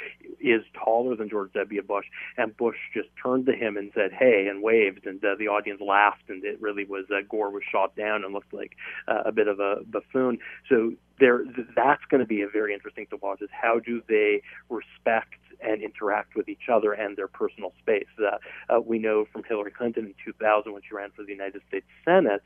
[0.41, 1.83] is taller than George W.
[1.83, 2.07] Bush,
[2.37, 5.81] and Bush just turned to him and said, "Hey," and waved, and uh, the audience
[5.81, 8.77] laughed, and it really was uh, Gore was shot down and looked like
[9.09, 10.39] uh, a bit of a buffoon.
[10.69, 11.45] So there,
[11.75, 13.43] that's going to be a very interesting to watch.
[13.43, 18.07] Is how do they respect and interact with each other and their personal space?
[18.19, 18.39] Uh,
[18.73, 21.87] uh, we know from Hillary Clinton in 2000 when she ran for the United States
[22.05, 22.43] Senate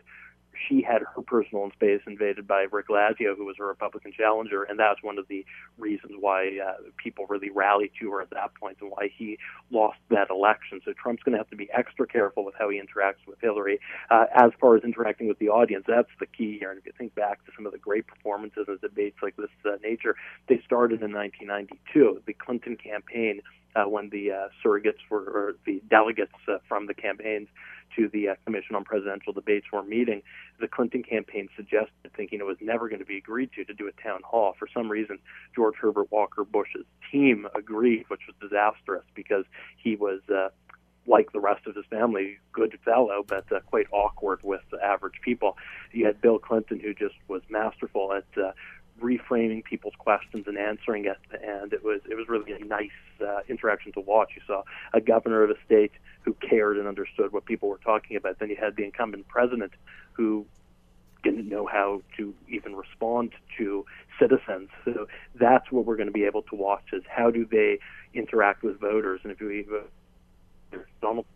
[0.68, 4.78] she had her personal space invaded by Rick Lazio, who was her Republican challenger, and
[4.78, 5.44] that's one of the
[5.78, 9.38] reasons why uh, people really rallied to her at that point and why he
[9.70, 10.80] lost that election.
[10.84, 13.80] So Trump's going to have to be extra careful with how he interacts with Hillary.
[14.10, 16.70] Uh, as far as interacting with the audience, that's the key here.
[16.70, 19.50] And if you think back to some of the great performances in debates like this
[19.64, 20.16] uh, nature,
[20.48, 22.22] they started in 1992.
[22.26, 23.40] The Clinton campaign
[23.76, 27.48] uh, when the uh, surrogates were, or the delegates uh, from the campaigns
[27.96, 30.22] to the uh, Commission on Presidential Debates were meeting,
[30.58, 33.88] the Clinton campaign suggested, thinking it was never going to be agreed to, to do
[33.88, 34.54] a town hall.
[34.58, 35.18] For some reason,
[35.54, 39.44] George Herbert Walker Bush's team agreed, which was disastrous because
[39.76, 40.20] he was.
[40.28, 40.48] Uh,
[41.06, 45.56] like the rest of his family, good fellow, but uh, quite awkward with average people.
[45.92, 48.52] You had Bill Clinton, who just was masterful at uh,
[49.00, 53.40] reframing people's questions and answering it, and it was it was really a nice uh,
[53.48, 54.30] interaction to watch.
[54.36, 58.16] You saw a governor of a state who cared and understood what people were talking
[58.16, 58.38] about.
[58.38, 59.72] Then you had the incumbent president
[60.12, 60.46] who
[61.22, 63.84] didn't know how to even respond to
[64.18, 64.70] citizens.
[64.84, 67.78] So that's what we're going to be able to watch: is how do they
[68.14, 69.20] interact with voters?
[69.22, 69.66] And if you
[71.00, 71.26] Donald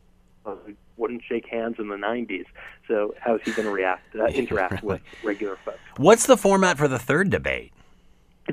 [0.96, 2.46] wouldn't shake hands in the 90s.
[2.86, 5.78] So how's he going to react, uh, interact with regular folks?
[5.96, 7.72] What's the format for the third debate?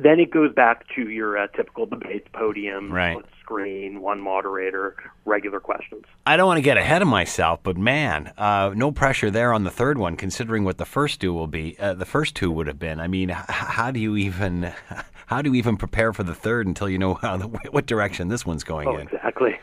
[0.01, 3.17] Then it goes back to your uh, typical debate podium, right.
[3.41, 6.06] screen, one moderator, regular questions.
[6.25, 9.65] I don't want to get ahead of myself, but man, uh, no pressure there on
[9.65, 11.77] the third one, considering what the first two will be.
[11.77, 13.01] Uh, the first two would have been.
[13.01, 14.71] I mean, h- how do you even
[15.25, 18.30] how do you even prepare for the third until you know how the, what direction
[18.30, 19.08] this one's going oh, in?
[19.08, 19.60] Exactly.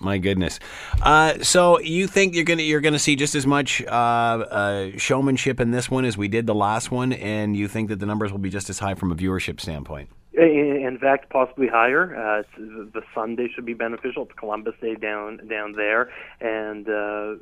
[0.00, 0.58] My goodness.
[1.02, 5.60] Uh, so you think you're gonna you're gonna see just as much uh, uh, showmanship
[5.60, 8.32] in this one as we did the last one, and you think that the numbers
[8.32, 10.08] will be just as high from a viewership standpoint?
[10.32, 12.16] In fact, possibly higher.
[12.16, 14.22] Uh, the Sunday should be beneficial.
[14.22, 16.10] It's Columbus Day down down there,
[16.40, 17.34] and uh,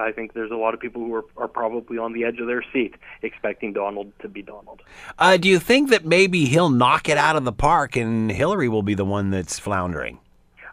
[0.00, 2.46] I think there's a lot of people who are, are probably on the edge of
[2.46, 4.80] their seat expecting Donald to be Donald.
[5.18, 8.68] Uh, do you think that maybe he'll knock it out of the park and Hillary
[8.68, 10.18] will be the one that's floundering?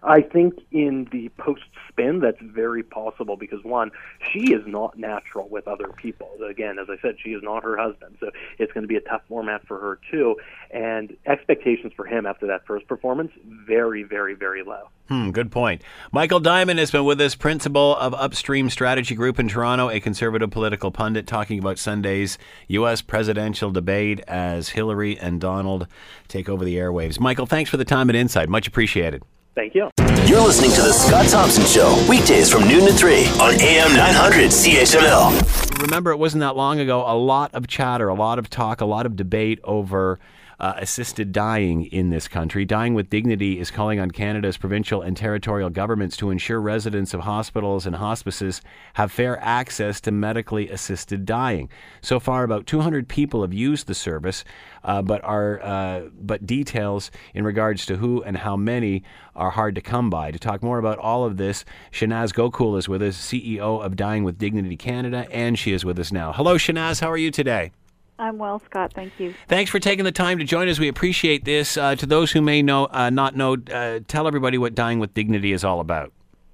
[0.06, 3.92] I think in the post spin, that's very possible because one,
[4.32, 6.30] she is not natural with other people.
[6.48, 9.02] Again, as I said, she is not her husband, so it's going to be a
[9.02, 10.36] tough format for her too.
[10.72, 14.89] And expectations for him after that first performance, very, very, very low.
[15.08, 15.82] Hmm, good point.
[16.12, 20.52] Michael Diamond has been with us, principal of Upstream Strategy Group in Toronto, a conservative
[20.52, 22.38] political pundit, talking about Sunday's
[22.68, 23.02] U.S.
[23.02, 25.88] presidential debate as Hillary and Donald
[26.28, 27.20] take over the airwaves.
[27.20, 28.49] Michael, thanks for the time and insight.
[28.49, 29.24] Much appreciated.
[29.56, 29.89] Thank you.
[30.26, 34.49] You're listening to The Scott Thompson Show, weekdays from noon to 3 on AM 900
[34.49, 35.82] CHML.
[35.82, 38.86] Remember, it wasn't that long ago, a lot of chatter, a lot of talk, a
[38.86, 40.20] lot of debate over
[40.64, 42.64] uh, assisted dying in this country.
[42.64, 47.20] Dying with Dignity is calling on Canada's provincial and territorial governments to ensure residents of
[47.20, 48.61] hospitals and hospices
[48.93, 51.68] have fair access to medically assisted dying.
[52.01, 54.45] So far, about 200 people have used the service,
[54.86, 59.03] uh, but are uh, but details in regards to who and how many
[59.36, 60.32] are hard to come by.
[60.32, 64.24] To talk more about all of this, Shanaaz Gokool is with us, CEO of Dying
[64.24, 66.32] with Dignity Canada, and she is with us now.
[66.32, 67.01] Hello, Shanaaz.
[67.01, 67.74] How are you today?
[68.20, 68.93] I'm well, Scott.
[68.93, 69.34] Thank you.
[69.47, 70.80] Thanks for taking the time to join us.
[70.80, 71.78] We appreciate this.
[71.78, 75.14] Uh, to those who may know, uh, not know, uh, tell everybody what Dying with
[75.14, 76.11] Dignity is all about.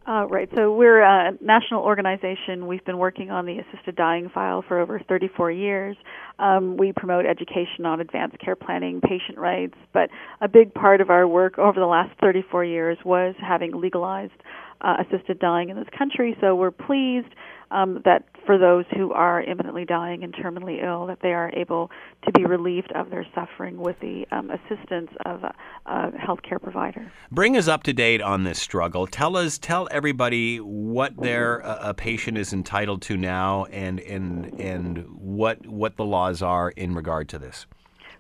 [0.10, 0.50] Uh, right.
[0.56, 2.66] So we're a national organization.
[2.66, 5.98] We've been working on the assisted dying file for over 34 years.
[6.40, 10.10] Um, we promote education on advanced care planning, patient rights, but
[10.42, 14.34] a big part of our work over the last 34 years was having legalized
[14.82, 16.36] uh, assisted dying in this country.
[16.42, 17.28] So we're pleased
[17.72, 21.92] um, that for those who are imminently dying and terminally ill, that they are able
[22.26, 25.54] to be relieved of their suffering with the um, assistance of a,
[25.86, 27.12] a healthcare provider.
[27.32, 29.08] Bring us up to date on this struggle.
[29.08, 34.60] Tell us, tell everybody what their uh, a patient is entitled to now, and and
[34.60, 37.66] and what what the laws are in regard to this.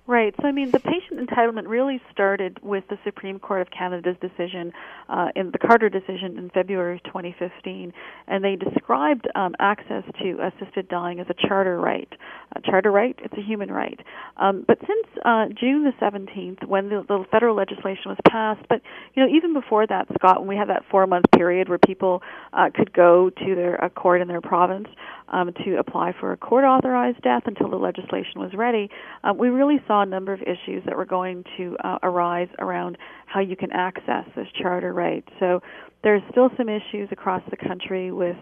[0.09, 0.33] Right.
[0.41, 4.73] So, I mean, the patient entitlement really started with the Supreme Court of Canada's decision
[5.07, 7.93] uh, in the Carter decision in February of 2015,
[8.27, 12.11] and they described um, access to assisted dying as a charter right.
[12.55, 13.99] A charter right, it's a human right.
[14.37, 18.81] Um, but since uh, June the 17th, when the, the federal legislation was passed, but
[19.13, 22.71] you know, even before that, Scott, when we had that four-month period where people uh,
[22.73, 24.87] could go to their a court in their province
[25.27, 28.89] um, to apply for a court-authorized death until the legislation was ready,
[29.23, 32.97] uh, we really saw a number of issues that were going to uh, arise around
[33.25, 35.23] how you can access this charter right.
[35.39, 35.61] So
[36.03, 38.35] there's still some issues across the country with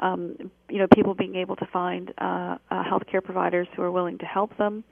[0.00, 0.36] um,
[0.68, 4.26] you know people being able to find uh, uh, healthcare providers who are willing to
[4.26, 4.84] help them.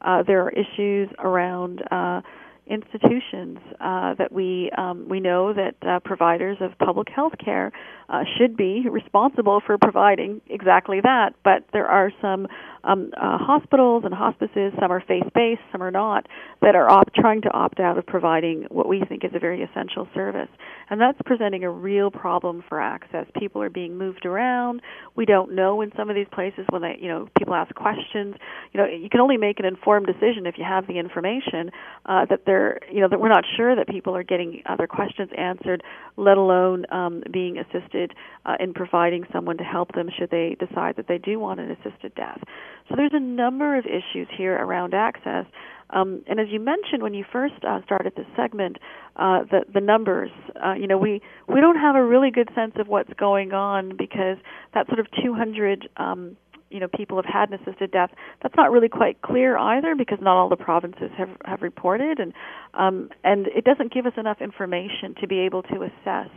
[0.00, 2.20] Uh, there are issues around uh,
[2.66, 7.72] institutions uh, that we um, we know that uh, providers of public health care
[8.08, 11.34] uh, should be responsible for providing exactly that.
[11.42, 12.46] But there are some
[12.84, 16.26] um, uh, hospitals and hospices, some are faith based, some are not,
[16.60, 19.62] that are op- trying to opt out of providing what we think is a very
[19.62, 20.48] essential service.
[20.90, 23.26] And that's presenting a real problem for access.
[23.38, 24.82] People are being moved around.
[25.16, 28.34] We don't know in some of these places when they, you know, people ask questions.
[28.72, 31.70] You know, you can only make an informed decision if you have the information
[32.06, 35.30] uh, that they're, you know, that we're not sure that people are getting other questions
[35.36, 35.82] answered,
[36.16, 38.12] let alone um, being assisted
[38.44, 41.70] uh, in providing someone to help them should they decide that they do want an
[41.70, 42.40] assisted death.
[42.88, 45.46] So there's a number of issues here around access.
[45.90, 48.78] Um, and as you mentioned when you first uh, started this segment,
[49.16, 50.30] uh, the the numbers,
[50.64, 53.96] uh, you know, we we don't have a really good sense of what's going on
[53.96, 54.38] because
[54.72, 56.36] that sort of 200 um,
[56.70, 58.10] you know people have had an assisted death
[58.42, 62.32] that's not really quite clear either because not all the provinces have have reported and
[62.74, 66.28] um, and it doesn't give us enough information to be able to assess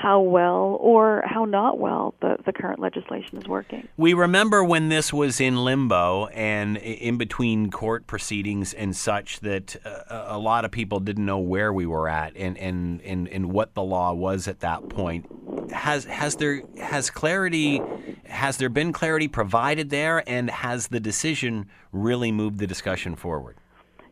[0.00, 3.86] how well or how not well the, the current legislation is working.
[3.98, 9.76] We remember when this was in limbo and in between court proceedings and such that
[9.84, 13.52] uh, a lot of people didn't know where we were at and, and, and, and
[13.52, 15.26] what the law was at that point.
[15.70, 17.82] Has has there has clarity
[18.24, 23.56] has there been clarity provided there and has the decision really moved the discussion forward?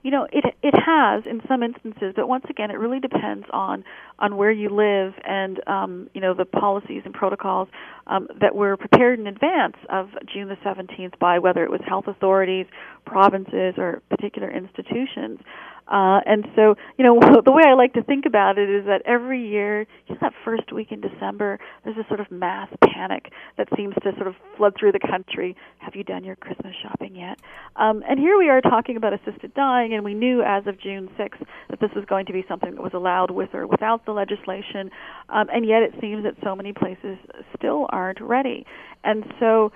[0.03, 3.85] You know, it it has in some instances, but once again, it really depends on
[4.19, 7.69] on where you live and um, you know the policies and protocols
[8.09, 12.09] um, that were prepared in advance of June the 17th by whether it was health
[12.09, 12.67] authorities,
[13.07, 15.39] provinces, or particular institutions.
[15.89, 19.03] Uh, and so, you know, the way I like to think about it is that
[19.07, 23.33] every year, you know, that first week in December, there's this sort of mass panic
[23.57, 25.57] that seems to sort of flood through the country.
[25.79, 27.39] Have you done your Christmas shopping yet?
[27.77, 31.09] Um, and here we are talking about assisted dying, and we knew as of June
[31.19, 34.13] 6th that this was going to be something that was allowed with or without the
[34.13, 34.91] legislation.
[35.29, 37.17] Um, and yet, it seems that so many places
[37.57, 38.67] still aren't ready.
[39.05, 39.73] And so,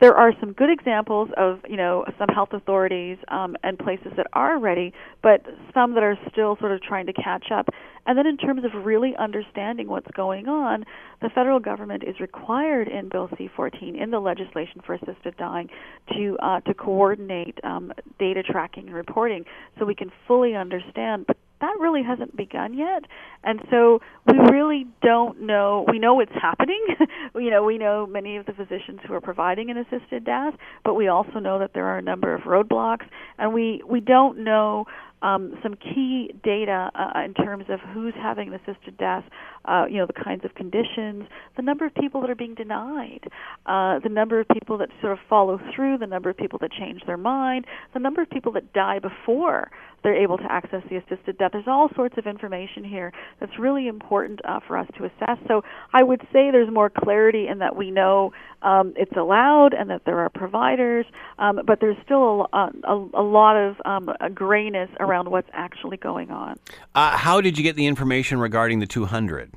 [0.00, 4.26] there are some good examples of you know some health authorities um, and places that
[4.32, 4.92] are ready,
[5.22, 5.44] but
[5.74, 7.68] some that are still sort of trying to catch up.
[8.06, 10.84] And then in terms of really understanding what's going on,
[11.20, 15.68] the federal government is required in Bill C-14 in the legislation for assisted dying
[16.14, 19.44] to uh, to coordinate um, data tracking and reporting
[19.78, 21.26] so we can fully understand.
[21.26, 23.04] But that really hasn't begun yet.
[23.44, 25.84] And so we really don't know.
[25.90, 26.84] We know it's happening.
[27.34, 30.54] you know, we know many of the physicians who are providing an assisted death,
[30.84, 33.06] but we also know that there are a number of roadblocks,
[33.38, 34.86] and we we don't know
[35.22, 39.24] um, some key data uh, in terms of who's having an assisted death,
[39.66, 41.24] uh, you know, the kinds of conditions,
[41.56, 43.20] the number of people that are being denied,
[43.66, 46.72] uh, the number of people that sort of follow through, the number of people that
[46.72, 49.70] change their mind, the number of people that die before
[50.02, 51.52] they're able to access the assisted death.
[51.52, 55.38] There's all sorts of information here that's really important uh, for us to assess.
[55.48, 58.32] So I would say there's more clarity in that we know
[58.62, 61.06] um, it's allowed and that there are providers,
[61.38, 65.96] um, but there's still a, a, a lot of um, a grayness around what's actually
[65.96, 66.58] going on.
[66.94, 69.52] Uh, how did you get the information regarding the 200?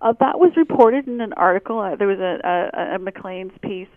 [0.00, 1.80] Uh, that was reported in an article.
[1.80, 3.88] Uh, there was a, a, a Maclean's piece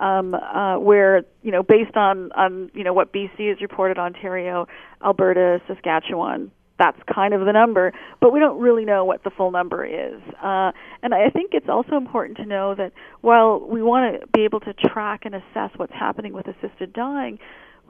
[0.00, 4.66] um, uh, where you know based on on you know what BC has reported, Ontario,
[5.04, 6.50] Alberta, Saskatchewan.
[6.78, 10.18] That's kind of the number, but we don't really know what the full number is.
[10.42, 10.72] Uh,
[11.02, 14.60] and I think it's also important to know that while we want to be able
[14.60, 17.38] to track and assess what's happening with assisted dying,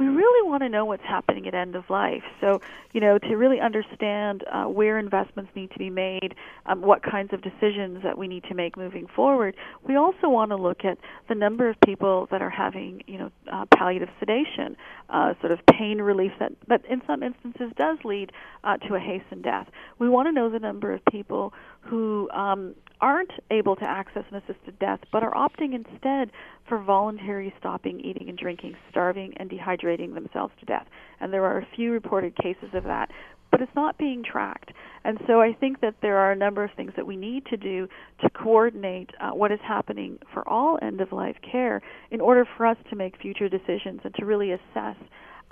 [0.01, 2.23] we really want to know what's happening at end of life.
[2.41, 2.63] So,
[2.95, 6.35] you know, to really understand uh, where investments need to be made,
[6.65, 9.55] um, what kinds of decisions that we need to make moving forward,
[9.87, 10.97] we also want to look at
[11.29, 14.75] the number of people that are having, you know, uh, palliative sedation,
[15.11, 18.33] uh, sort of pain relief that, that in some instances does lead
[18.65, 19.69] uh, to a hastened death.
[19.99, 24.37] We want to know the number of people who um, aren't able to access an
[24.37, 26.31] assisted death but are opting instead
[26.69, 30.87] for voluntary stopping eating and drinking, starving and dehydrating themselves to death.
[31.21, 33.11] And there are a few reported cases of that,
[33.51, 34.73] but it's not being tracked.
[35.05, 37.57] And so I think that there are a number of things that we need to
[37.57, 37.89] do
[38.21, 42.67] to coordinate uh, what is happening for all end of life care in order for
[42.67, 44.97] us to make future decisions and to really assess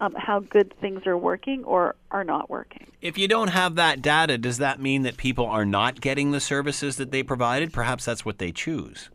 [0.01, 2.87] um, how good things are working or are not working.
[3.01, 6.41] If you don't have that data, does that mean that people are not getting the
[6.41, 7.73] services that they provided?
[7.73, 9.11] Perhaps that's what they choose.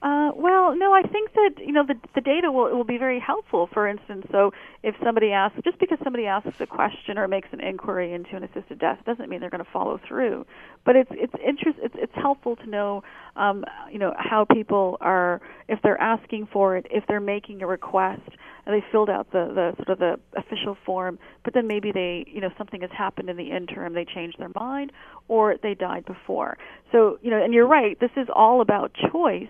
[0.00, 3.18] Uh, well, no, I think that you know the the data will will be very
[3.18, 3.68] helpful.
[3.72, 4.52] For instance, so
[4.84, 8.44] if somebody asks, just because somebody asks a question or makes an inquiry into an
[8.44, 10.46] assisted death, doesn't mean they're going to follow through.
[10.84, 13.02] But it's it's interest it's it's helpful to know,
[13.34, 17.66] um, you know, how people are if they're asking for it, if they're making a
[17.66, 18.22] request,
[18.66, 22.24] and they filled out the the sort of the official form, but then maybe they
[22.28, 24.92] you know something has happened in the interim, they changed their mind,
[25.26, 26.56] or they died before.
[26.92, 29.48] So you know, and you're right, this is all about choice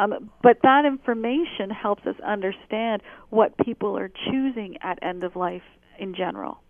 [0.00, 5.62] um, but that information helps us understand what people are choosing at end of life
[5.98, 6.62] in general.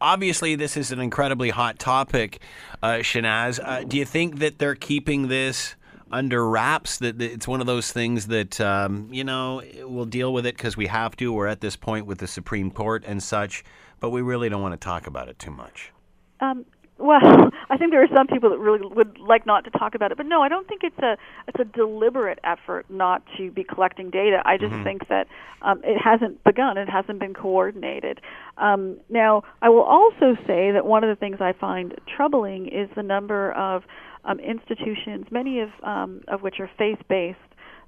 [0.00, 2.40] Obviously, this is an incredibly hot topic,
[2.82, 3.60] uh, Shanaaz.
[3.62, 5.76] Uh, do you think that they're keeping this
[6.10, 6.98] under wraps?
[6.98, 10.74] That, it's one of those things that um, you know we'll deal with it because
[10.74, 11.34] we have to.
[11.34, 13.62] We're at this point with the Supreme Court and such,
[14.00, 15.92] but we really don't want to talk about it too much.
[16.40, 16.64] Um,
[17.00, 20.12] well, I think there are some people that really would like not to talk about
[20.12, 21.16] it, but no, I don't think it's a
[21.48, 24.42] it's a deliberate effort not to be collecting data.
[24.44, 24.84] I just mm-hmm.
[24.84, 25.26] think that
[25.62, 26.76] um, it hasn't begun.
[26.78, 28.20] It hasn't been coordinated.
[28.56, 32.88] Um, now, I will also say that one of the things I find troubling is
[32.94, 33.82] the number of
[34.24, 37.38] um, institutions, many of um, of which are faith based,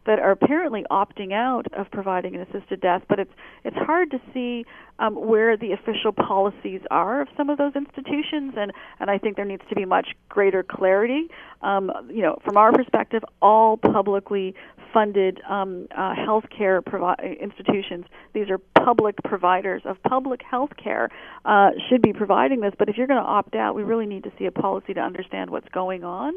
[0.07, 3.33] that are apparently opting out of providing an assisted death, but it's
[3.65, 4.65] it's hard to see
[4.99, 9.37] um, where the official policies are of some of those institutions, and and I think
[9.37, 11.29] there needs to be much greater clarity.
[11.63, 14.55] Um, you know, from our perspective, all publicly
[14.93, 21.09] funded um, uh, healthcare provi- institutions, these are public providers of public health care,
[21.45, 22.75] uh, should be providing this.
[22.79, 25.01] But if you're going to opt out, we really need to see a policy to
[25.01, 26.35] understand what's going on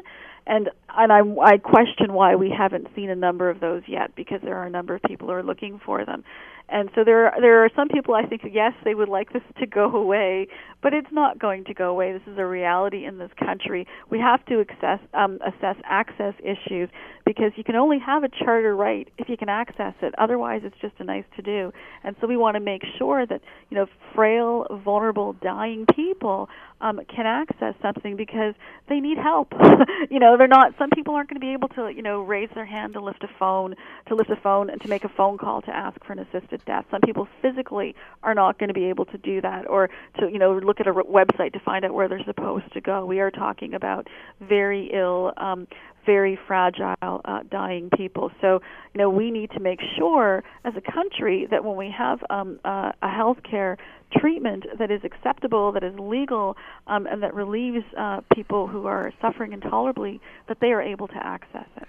[0.47, 4.39] and and I, I question why we haven't seen a number of those yet because
[4.43, 6.23] there are a number of people who are looking for them.
[6.67, 9.43] And so there are, there are some people I think yes they would like this
[9.59, 10.47] to go away,
[10.81, 12.13] but it's not going to go away.
[12.13, 13.87] This is a reality in this country.
[14.09, 16.89] We have to access, um, assess access issues
[17.25, 20.13] because you can only have a charter right if you can access it.
[20.17, 21.71] Otherwise, it's just a nice to do.
[22.03, 26.49] And so we want to make sure that you know frail, vulnerable, dying people
[26.85, 28.53] um, can access something because
[28.87, 29.51] they need help.
[30.11, 30.73] you know, they're not.
[30.77, 33.23] Some people aren't going to be able to you know raise their hand to lift
[33.23, 33.75] a phone,
[34.07, 36.63] to lift a phone and to make a phone call to ask for an assisted
[36.65, 36.85] death.
[36.91, 40.37] Some people physically are not going to be able to do that or to, you
[40.37, 43.05] know, look at a website to find out where they're supposed to go.
[43.05, 44.07] We are talking about
[44.41, 45.67] very ill, um,
[46.05, 48.31] very fragile, uh, dying people.
[48.41, 48.61] So,
[48.93, 52.59] you know, we need to make sure as a country that when we have um,
[52.63, 53.77] uh, a healthcare
[54.17, 56.55] treatment that is acceptable, that is legal,
[56.87, 61.17] um, and that relieves uh, people who are suffering intolerably, that they are able to
[61.25, 61.87] access it.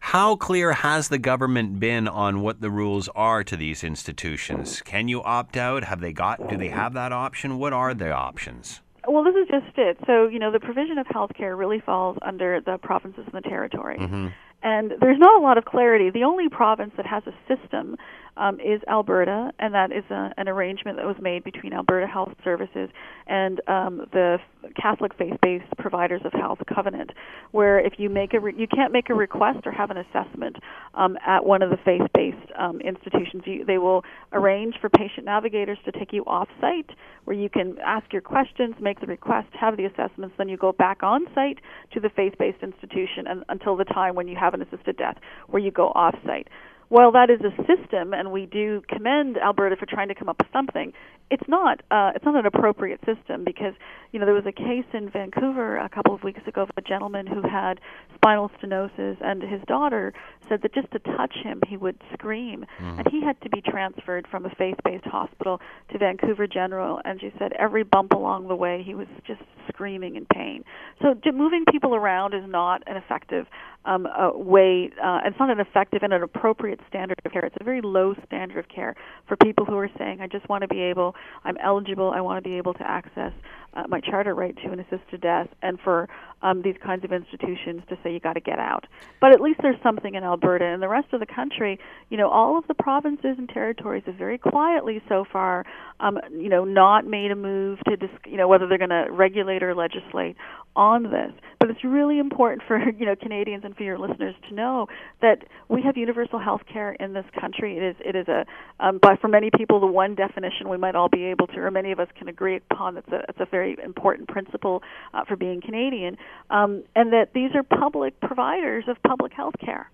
[0.00, 4.80] How clear has the government been on what the rules are to these institutions?
[4.82, 5.84] Can you opt out?
[5.84, 6.48] Have they got?
[6.48, 7.58] Do they have that option?
[7.58, 8.80] What are the options?
[9.08, 9.96] Well, this is just it.
[10.06, 13.48] So, you know, the provision of health care really falls under the provinces and the
[13.48, 13.98] territory.
[13.98, 14.28] Mm-hmm.
[14.62, 16.10] And there's not a lot of clarity.
[16.10, 17.96] The only province that has a system
[18.38, 22.32] um, is Alberta, and that is a, an arrangement that was made between Alberta Health
[22.44, 22.88] Services
[23.26, 24.38] and um, the
[24.80, 27.10] Catholic faith-based providers of health covenant,
[27.50, 30.56] where if you make a re- you can't make a request or have an assessment
[30.94, 33.42] um, at one of the faith-based um, institutions.
[33.44, 36.90] You, they will arrange for patient navigators to take you off-site,
[37.24, 40.72] where you can ask your questions, make the request, have the assessments, then you go
[40.72, 41.58] back on-site
[41.92, 45.16] to the faith-based institution and, until the time when you have an assisted death,
[45.48, 46.48] where you go off-site
[46.88, 50.38] while that is a system, and we do commend Alberta for trying to come up
[50.38, 50.92] with something,
[51.30, 53.74] it's not uh, it's not an appropriate system because
[54.12, 56.80] you know there was a case in Vancouver a couple of weeks ago of a
[56.80, 57.80] gentleman who had
[58.14, 60.14] spinal stenosis, and his daughter
[60.48, 62.98] said that just to touch him he would scream, mm-hmm.
[62.98, 65.60] and he had to be transferred from a faith-based hospital
[65.92, 70.16] to Vancouver General, and she said every bump along the way he was just screaming
[70.16, 70.64] in pain.
[71.02, 73.46] So moving people around is not an effective
[73.88, 74.90] um, uh, way.
[75.02, 77.44] Uh, it's not an effective and an appropriate standard of care.
[77.44, 78.94] It's a very low standard of care
[79.26, 81.14] for people who are saying, "I just want to be able,
[81.44, 83.32] I'm eligible, I want to be able to access
[83.74, 86.08] uh, my charter right to an assisted death," and for
[86.42, 88.84] um, these kinds of institutions to say you got to get out.
[89.20, 91.78] But at least there's something in Alberta and the rest of the country.
[92.10, 95.64] You know, all of the provinces and territories have very quietly so far,
[96.00, 99.06] um, you know, not made a move to, dis- you know, whether they're going to
[99.10, 100.36] regulate or legislate
[100.78, 101.32] on this.
[101.58, 104.86] But it's really important for you know Canadians and for your listeners to know
[105.20, 107.76] that we have universal health care in this country.
[107.76, 108.46] It is it is a
[108.80, 111.70] um, but for many people the one definition we might all be able to, or
[111.70, 112.94] many of us can agree upon.
[112.94, 116.16] That's a it's a very important principle uh, for being Canadian
[116.48, 119.90] um, and that these are public providers of public health care.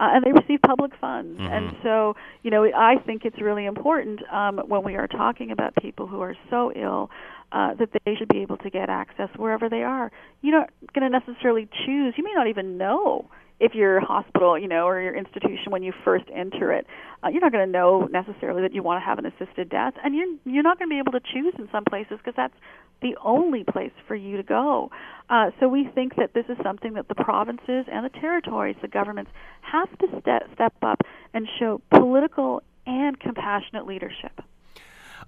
[0.00, 1.40] Uh, and they receive public funds.
[1.40, 1.52] Mm-hmm.
[1.52, 2.14] And so,
[2.44, 6.20] you know, I think it's really important um, when we are talking about people who
[6.20, 7.10] are so ill
[7.52, 10.10] uh, that they should be able to get access wherever they are.
[10.42, 12.14] You're not going to necessarily choose.
[12.16, 13.30] You may not even know
[13.60, 16.86] if your hospital, you know, or your institution when you first enter it,
[17.24, 19.94] uh, you're not going to know necessarily that you want to have an assisted death,
[20.04, 22.54] and you're you're not going to be able to choose in some places because that's
[23.02, 24.90] the only place for you to go.
[25.30, 28.88] Uh, so we think that this is something that the provinces and the territories, the
[28.88, 29.30] governments,
[29.60, 31.00] have to step step up
[31.34, 34.40] and show political and compassionate leadership.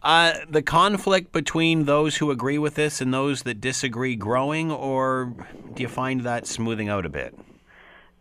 [0.03, 5.35] Uh, the conflict between those who agree with this and those that disagree growing, or
[5.75, 7.35] do you find that smoothing out a bit?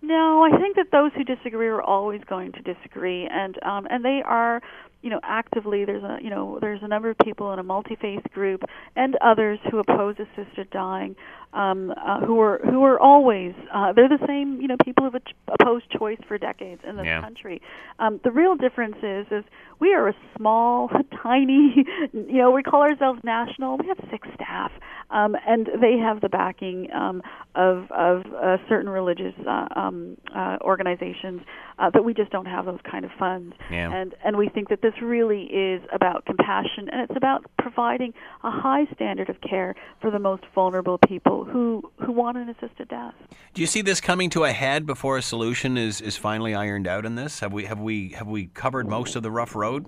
[0.01, 4.03] No, I think that those who disagree are always going to disagree, and um, and
[4.03, 4.61] they are,
[5.01, 5.85] you know, actively.
[5.85, 8.63] There's a you know there's a number of people in a multi faith group
[8.95, 11.15] and others who oppose assisted dying
[11.53, 15.21] um, uh, who are who are always uh, they're the same you know people who've
[15.59, 17.21] opposed choice for decades in this yeah.
[17.21, 17.61] country.
[17.97, 19.43] Um, the real difference is is
[19.79, 20.89] we are a small,
[21.23, 23.77] tiny you know we call ourselves national.
[23.77, 24.71] We have six staff,
[25.09, 27.23] um, and they have the backing um,
[27.55, 31.41] of of uh, certain religious uh, um, uh, organizations,
[31.79, 33.55] uh, but we just don't have those kind of funds.
[33.71, 33.91] Yeah.
[33.91, 38.51] And and we think that this really is about compassion, and it's about providing a
[38.51, 43.13] high standard of care for the most vulnerable people who who want an assisted death.
[43.53, 46.87] Do you see this coming to a head before a solution is, is finally ironed
[46.87, 47.39] out in this?
[47.39, 49.87] Have we have we have we covered most of the rough road?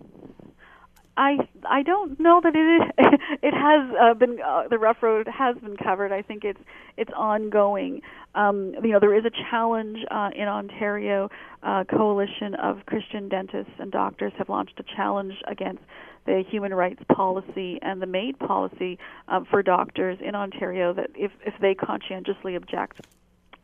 [1.17, 1.37] I
[1.69, 2.95] I don't know that it
[3.43, 6.11] it has uh, been uh, the rough road has been covered.
[6.11, 6.59] I think it's
[6.97, 8.01] it's ongoing.
[8.33, 11.29] Um, you know, there is a challenge uh, in Ontario.
[11.63, 15.83] Uh, coalition of Christian dentists and doctors have launched a challenge against
[16.25, 21.31] the human rights policy and the MAID policy um, for doctors in Ontario that if
[21.45, 23.01] if they conscientiously object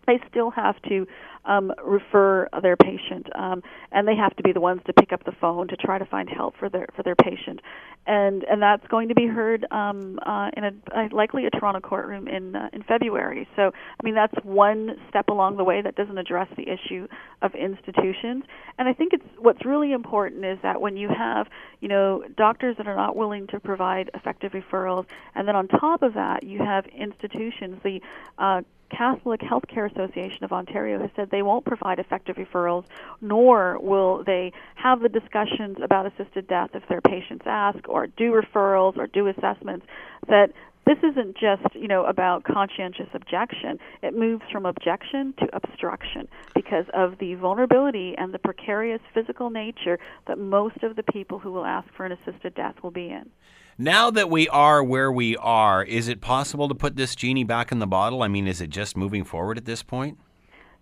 [0.07, 1.05] they still have to
[1.45, 5.23] um, refer their patient, um, and they have to be the ones to pick up
[5.25, 7.59] the phone to try to find help for their for their patient,
[8.07, 12.27] and and that's going to be heard um, uh, in a, likely a Toronto courtroom
[12.27, 13.47] in uh, in February.
[13.55, 17.07] So I mean that's one step along the way that doesn't address the issue
[17.41, 18.45] of institutions,
[18.79, 21.47] and I think it's what's really important is that when you have
[21.81, 25.05] you know doctors that are not willing to provide effective referrals,
[25.35, 28.01] and then on top of that you have institutions the
[28.37, 32.85] uh, Catholic Healthcare Association of Ontario has said they won't provide effective referrals,
[33.21, 38.31] nor will they have the discussions about assisted death if their patients ask, or do
[38.31, 39.85] referrals or do assessments.
[40.27, 40.51] That
[40.85, 43.79] this isn't just you know about conscientious objection.
[44.01, 49.99] It moves from objection to obstruction because of the vulnerability and the precarious physical nature
[50.27, 53.29] that most of the people who will ask for an assisted death will be in.
[53.77, 57.71] Now that we are where we are, is it possible to put this genie back
[57.71, 58.23] in the bottle?
[58.23, 60.17] I mean, is it just moving forward at this point?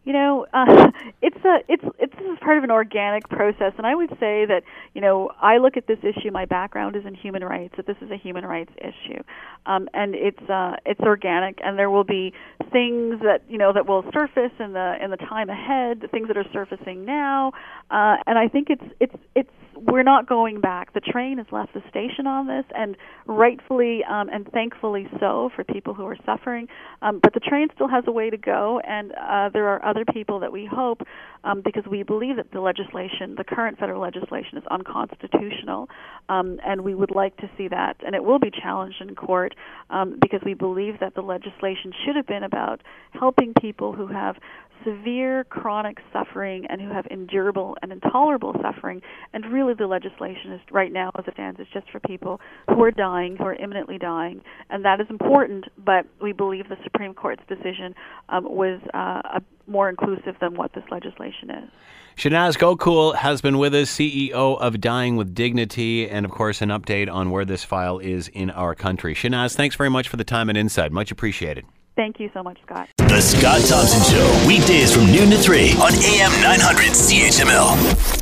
[0.05, 0.91] You know, uh,
[1.21, 3.73] it's a it's it's part of an organic process.
[3.77, 4.61] And I would say that,
[4.93, 6.31] you know, I look at this issue.
[6.31, 7.75] My background is in human rights.
[7.77, 9.21] That this is a human rights issue,
[9.65, 11.59] um, and it's uh, it's organic.
[11.63, 12.33] And there will be
[12.71, 16.09] things that you know that will surface in the in the time ahead.
[16.11, 17.51] Things that are surfacing now,
[17.91, 20.93] uh, and I think it's it's it's we're not going back.
[20.93, 22.95] The train has left the station on this, and
[23.25, 26.67] rightfully um, and thankfully so for people who are suffering.
[27.01, 30.05] Um, but the train still has a way to go, and uh, there are other
[30.05, 31.01] people that we hope,
[31.45, 35.87] um, because we believe that the legislation, the current federal legislation, is unconstitutional,
[36.27, 39.55] um, and we would like to see that, and it will be challenged in court
[39.89, 42.81] um, because we believe that the legislation should have been about
[43.13, 44.35] helping people who have
[44.83, 49.01] severe chronic suffering and who have endurable and intolerable suffering.
[49.33, 52.83] And really, the legislation is right now, as it stands, is just for people who
[52.83, 55.65] are dying, who are imminently dying, and that is important.
[55.77, 57.95] But we believe the Supreme Court's decision
[58.29, 61.69] um, was uh, more inclusive than what this legislation is.
[62.17, 66.69] Shanaaz Gokool has been with us, CEO of Dying with Dignity, and of course, an
[66.69, 69.13] update on where this file is in our country.
[69.13, 70.91] Shanaaz, thanks very much for the time and insight.
[70.91, 71.65] Much appreciated.
[71.95, 72.89] Thank you so much, Scott.
[72.97, 78.14] The Scott Thompson Show, weekdays from noon to 3 on AM 900 CHML.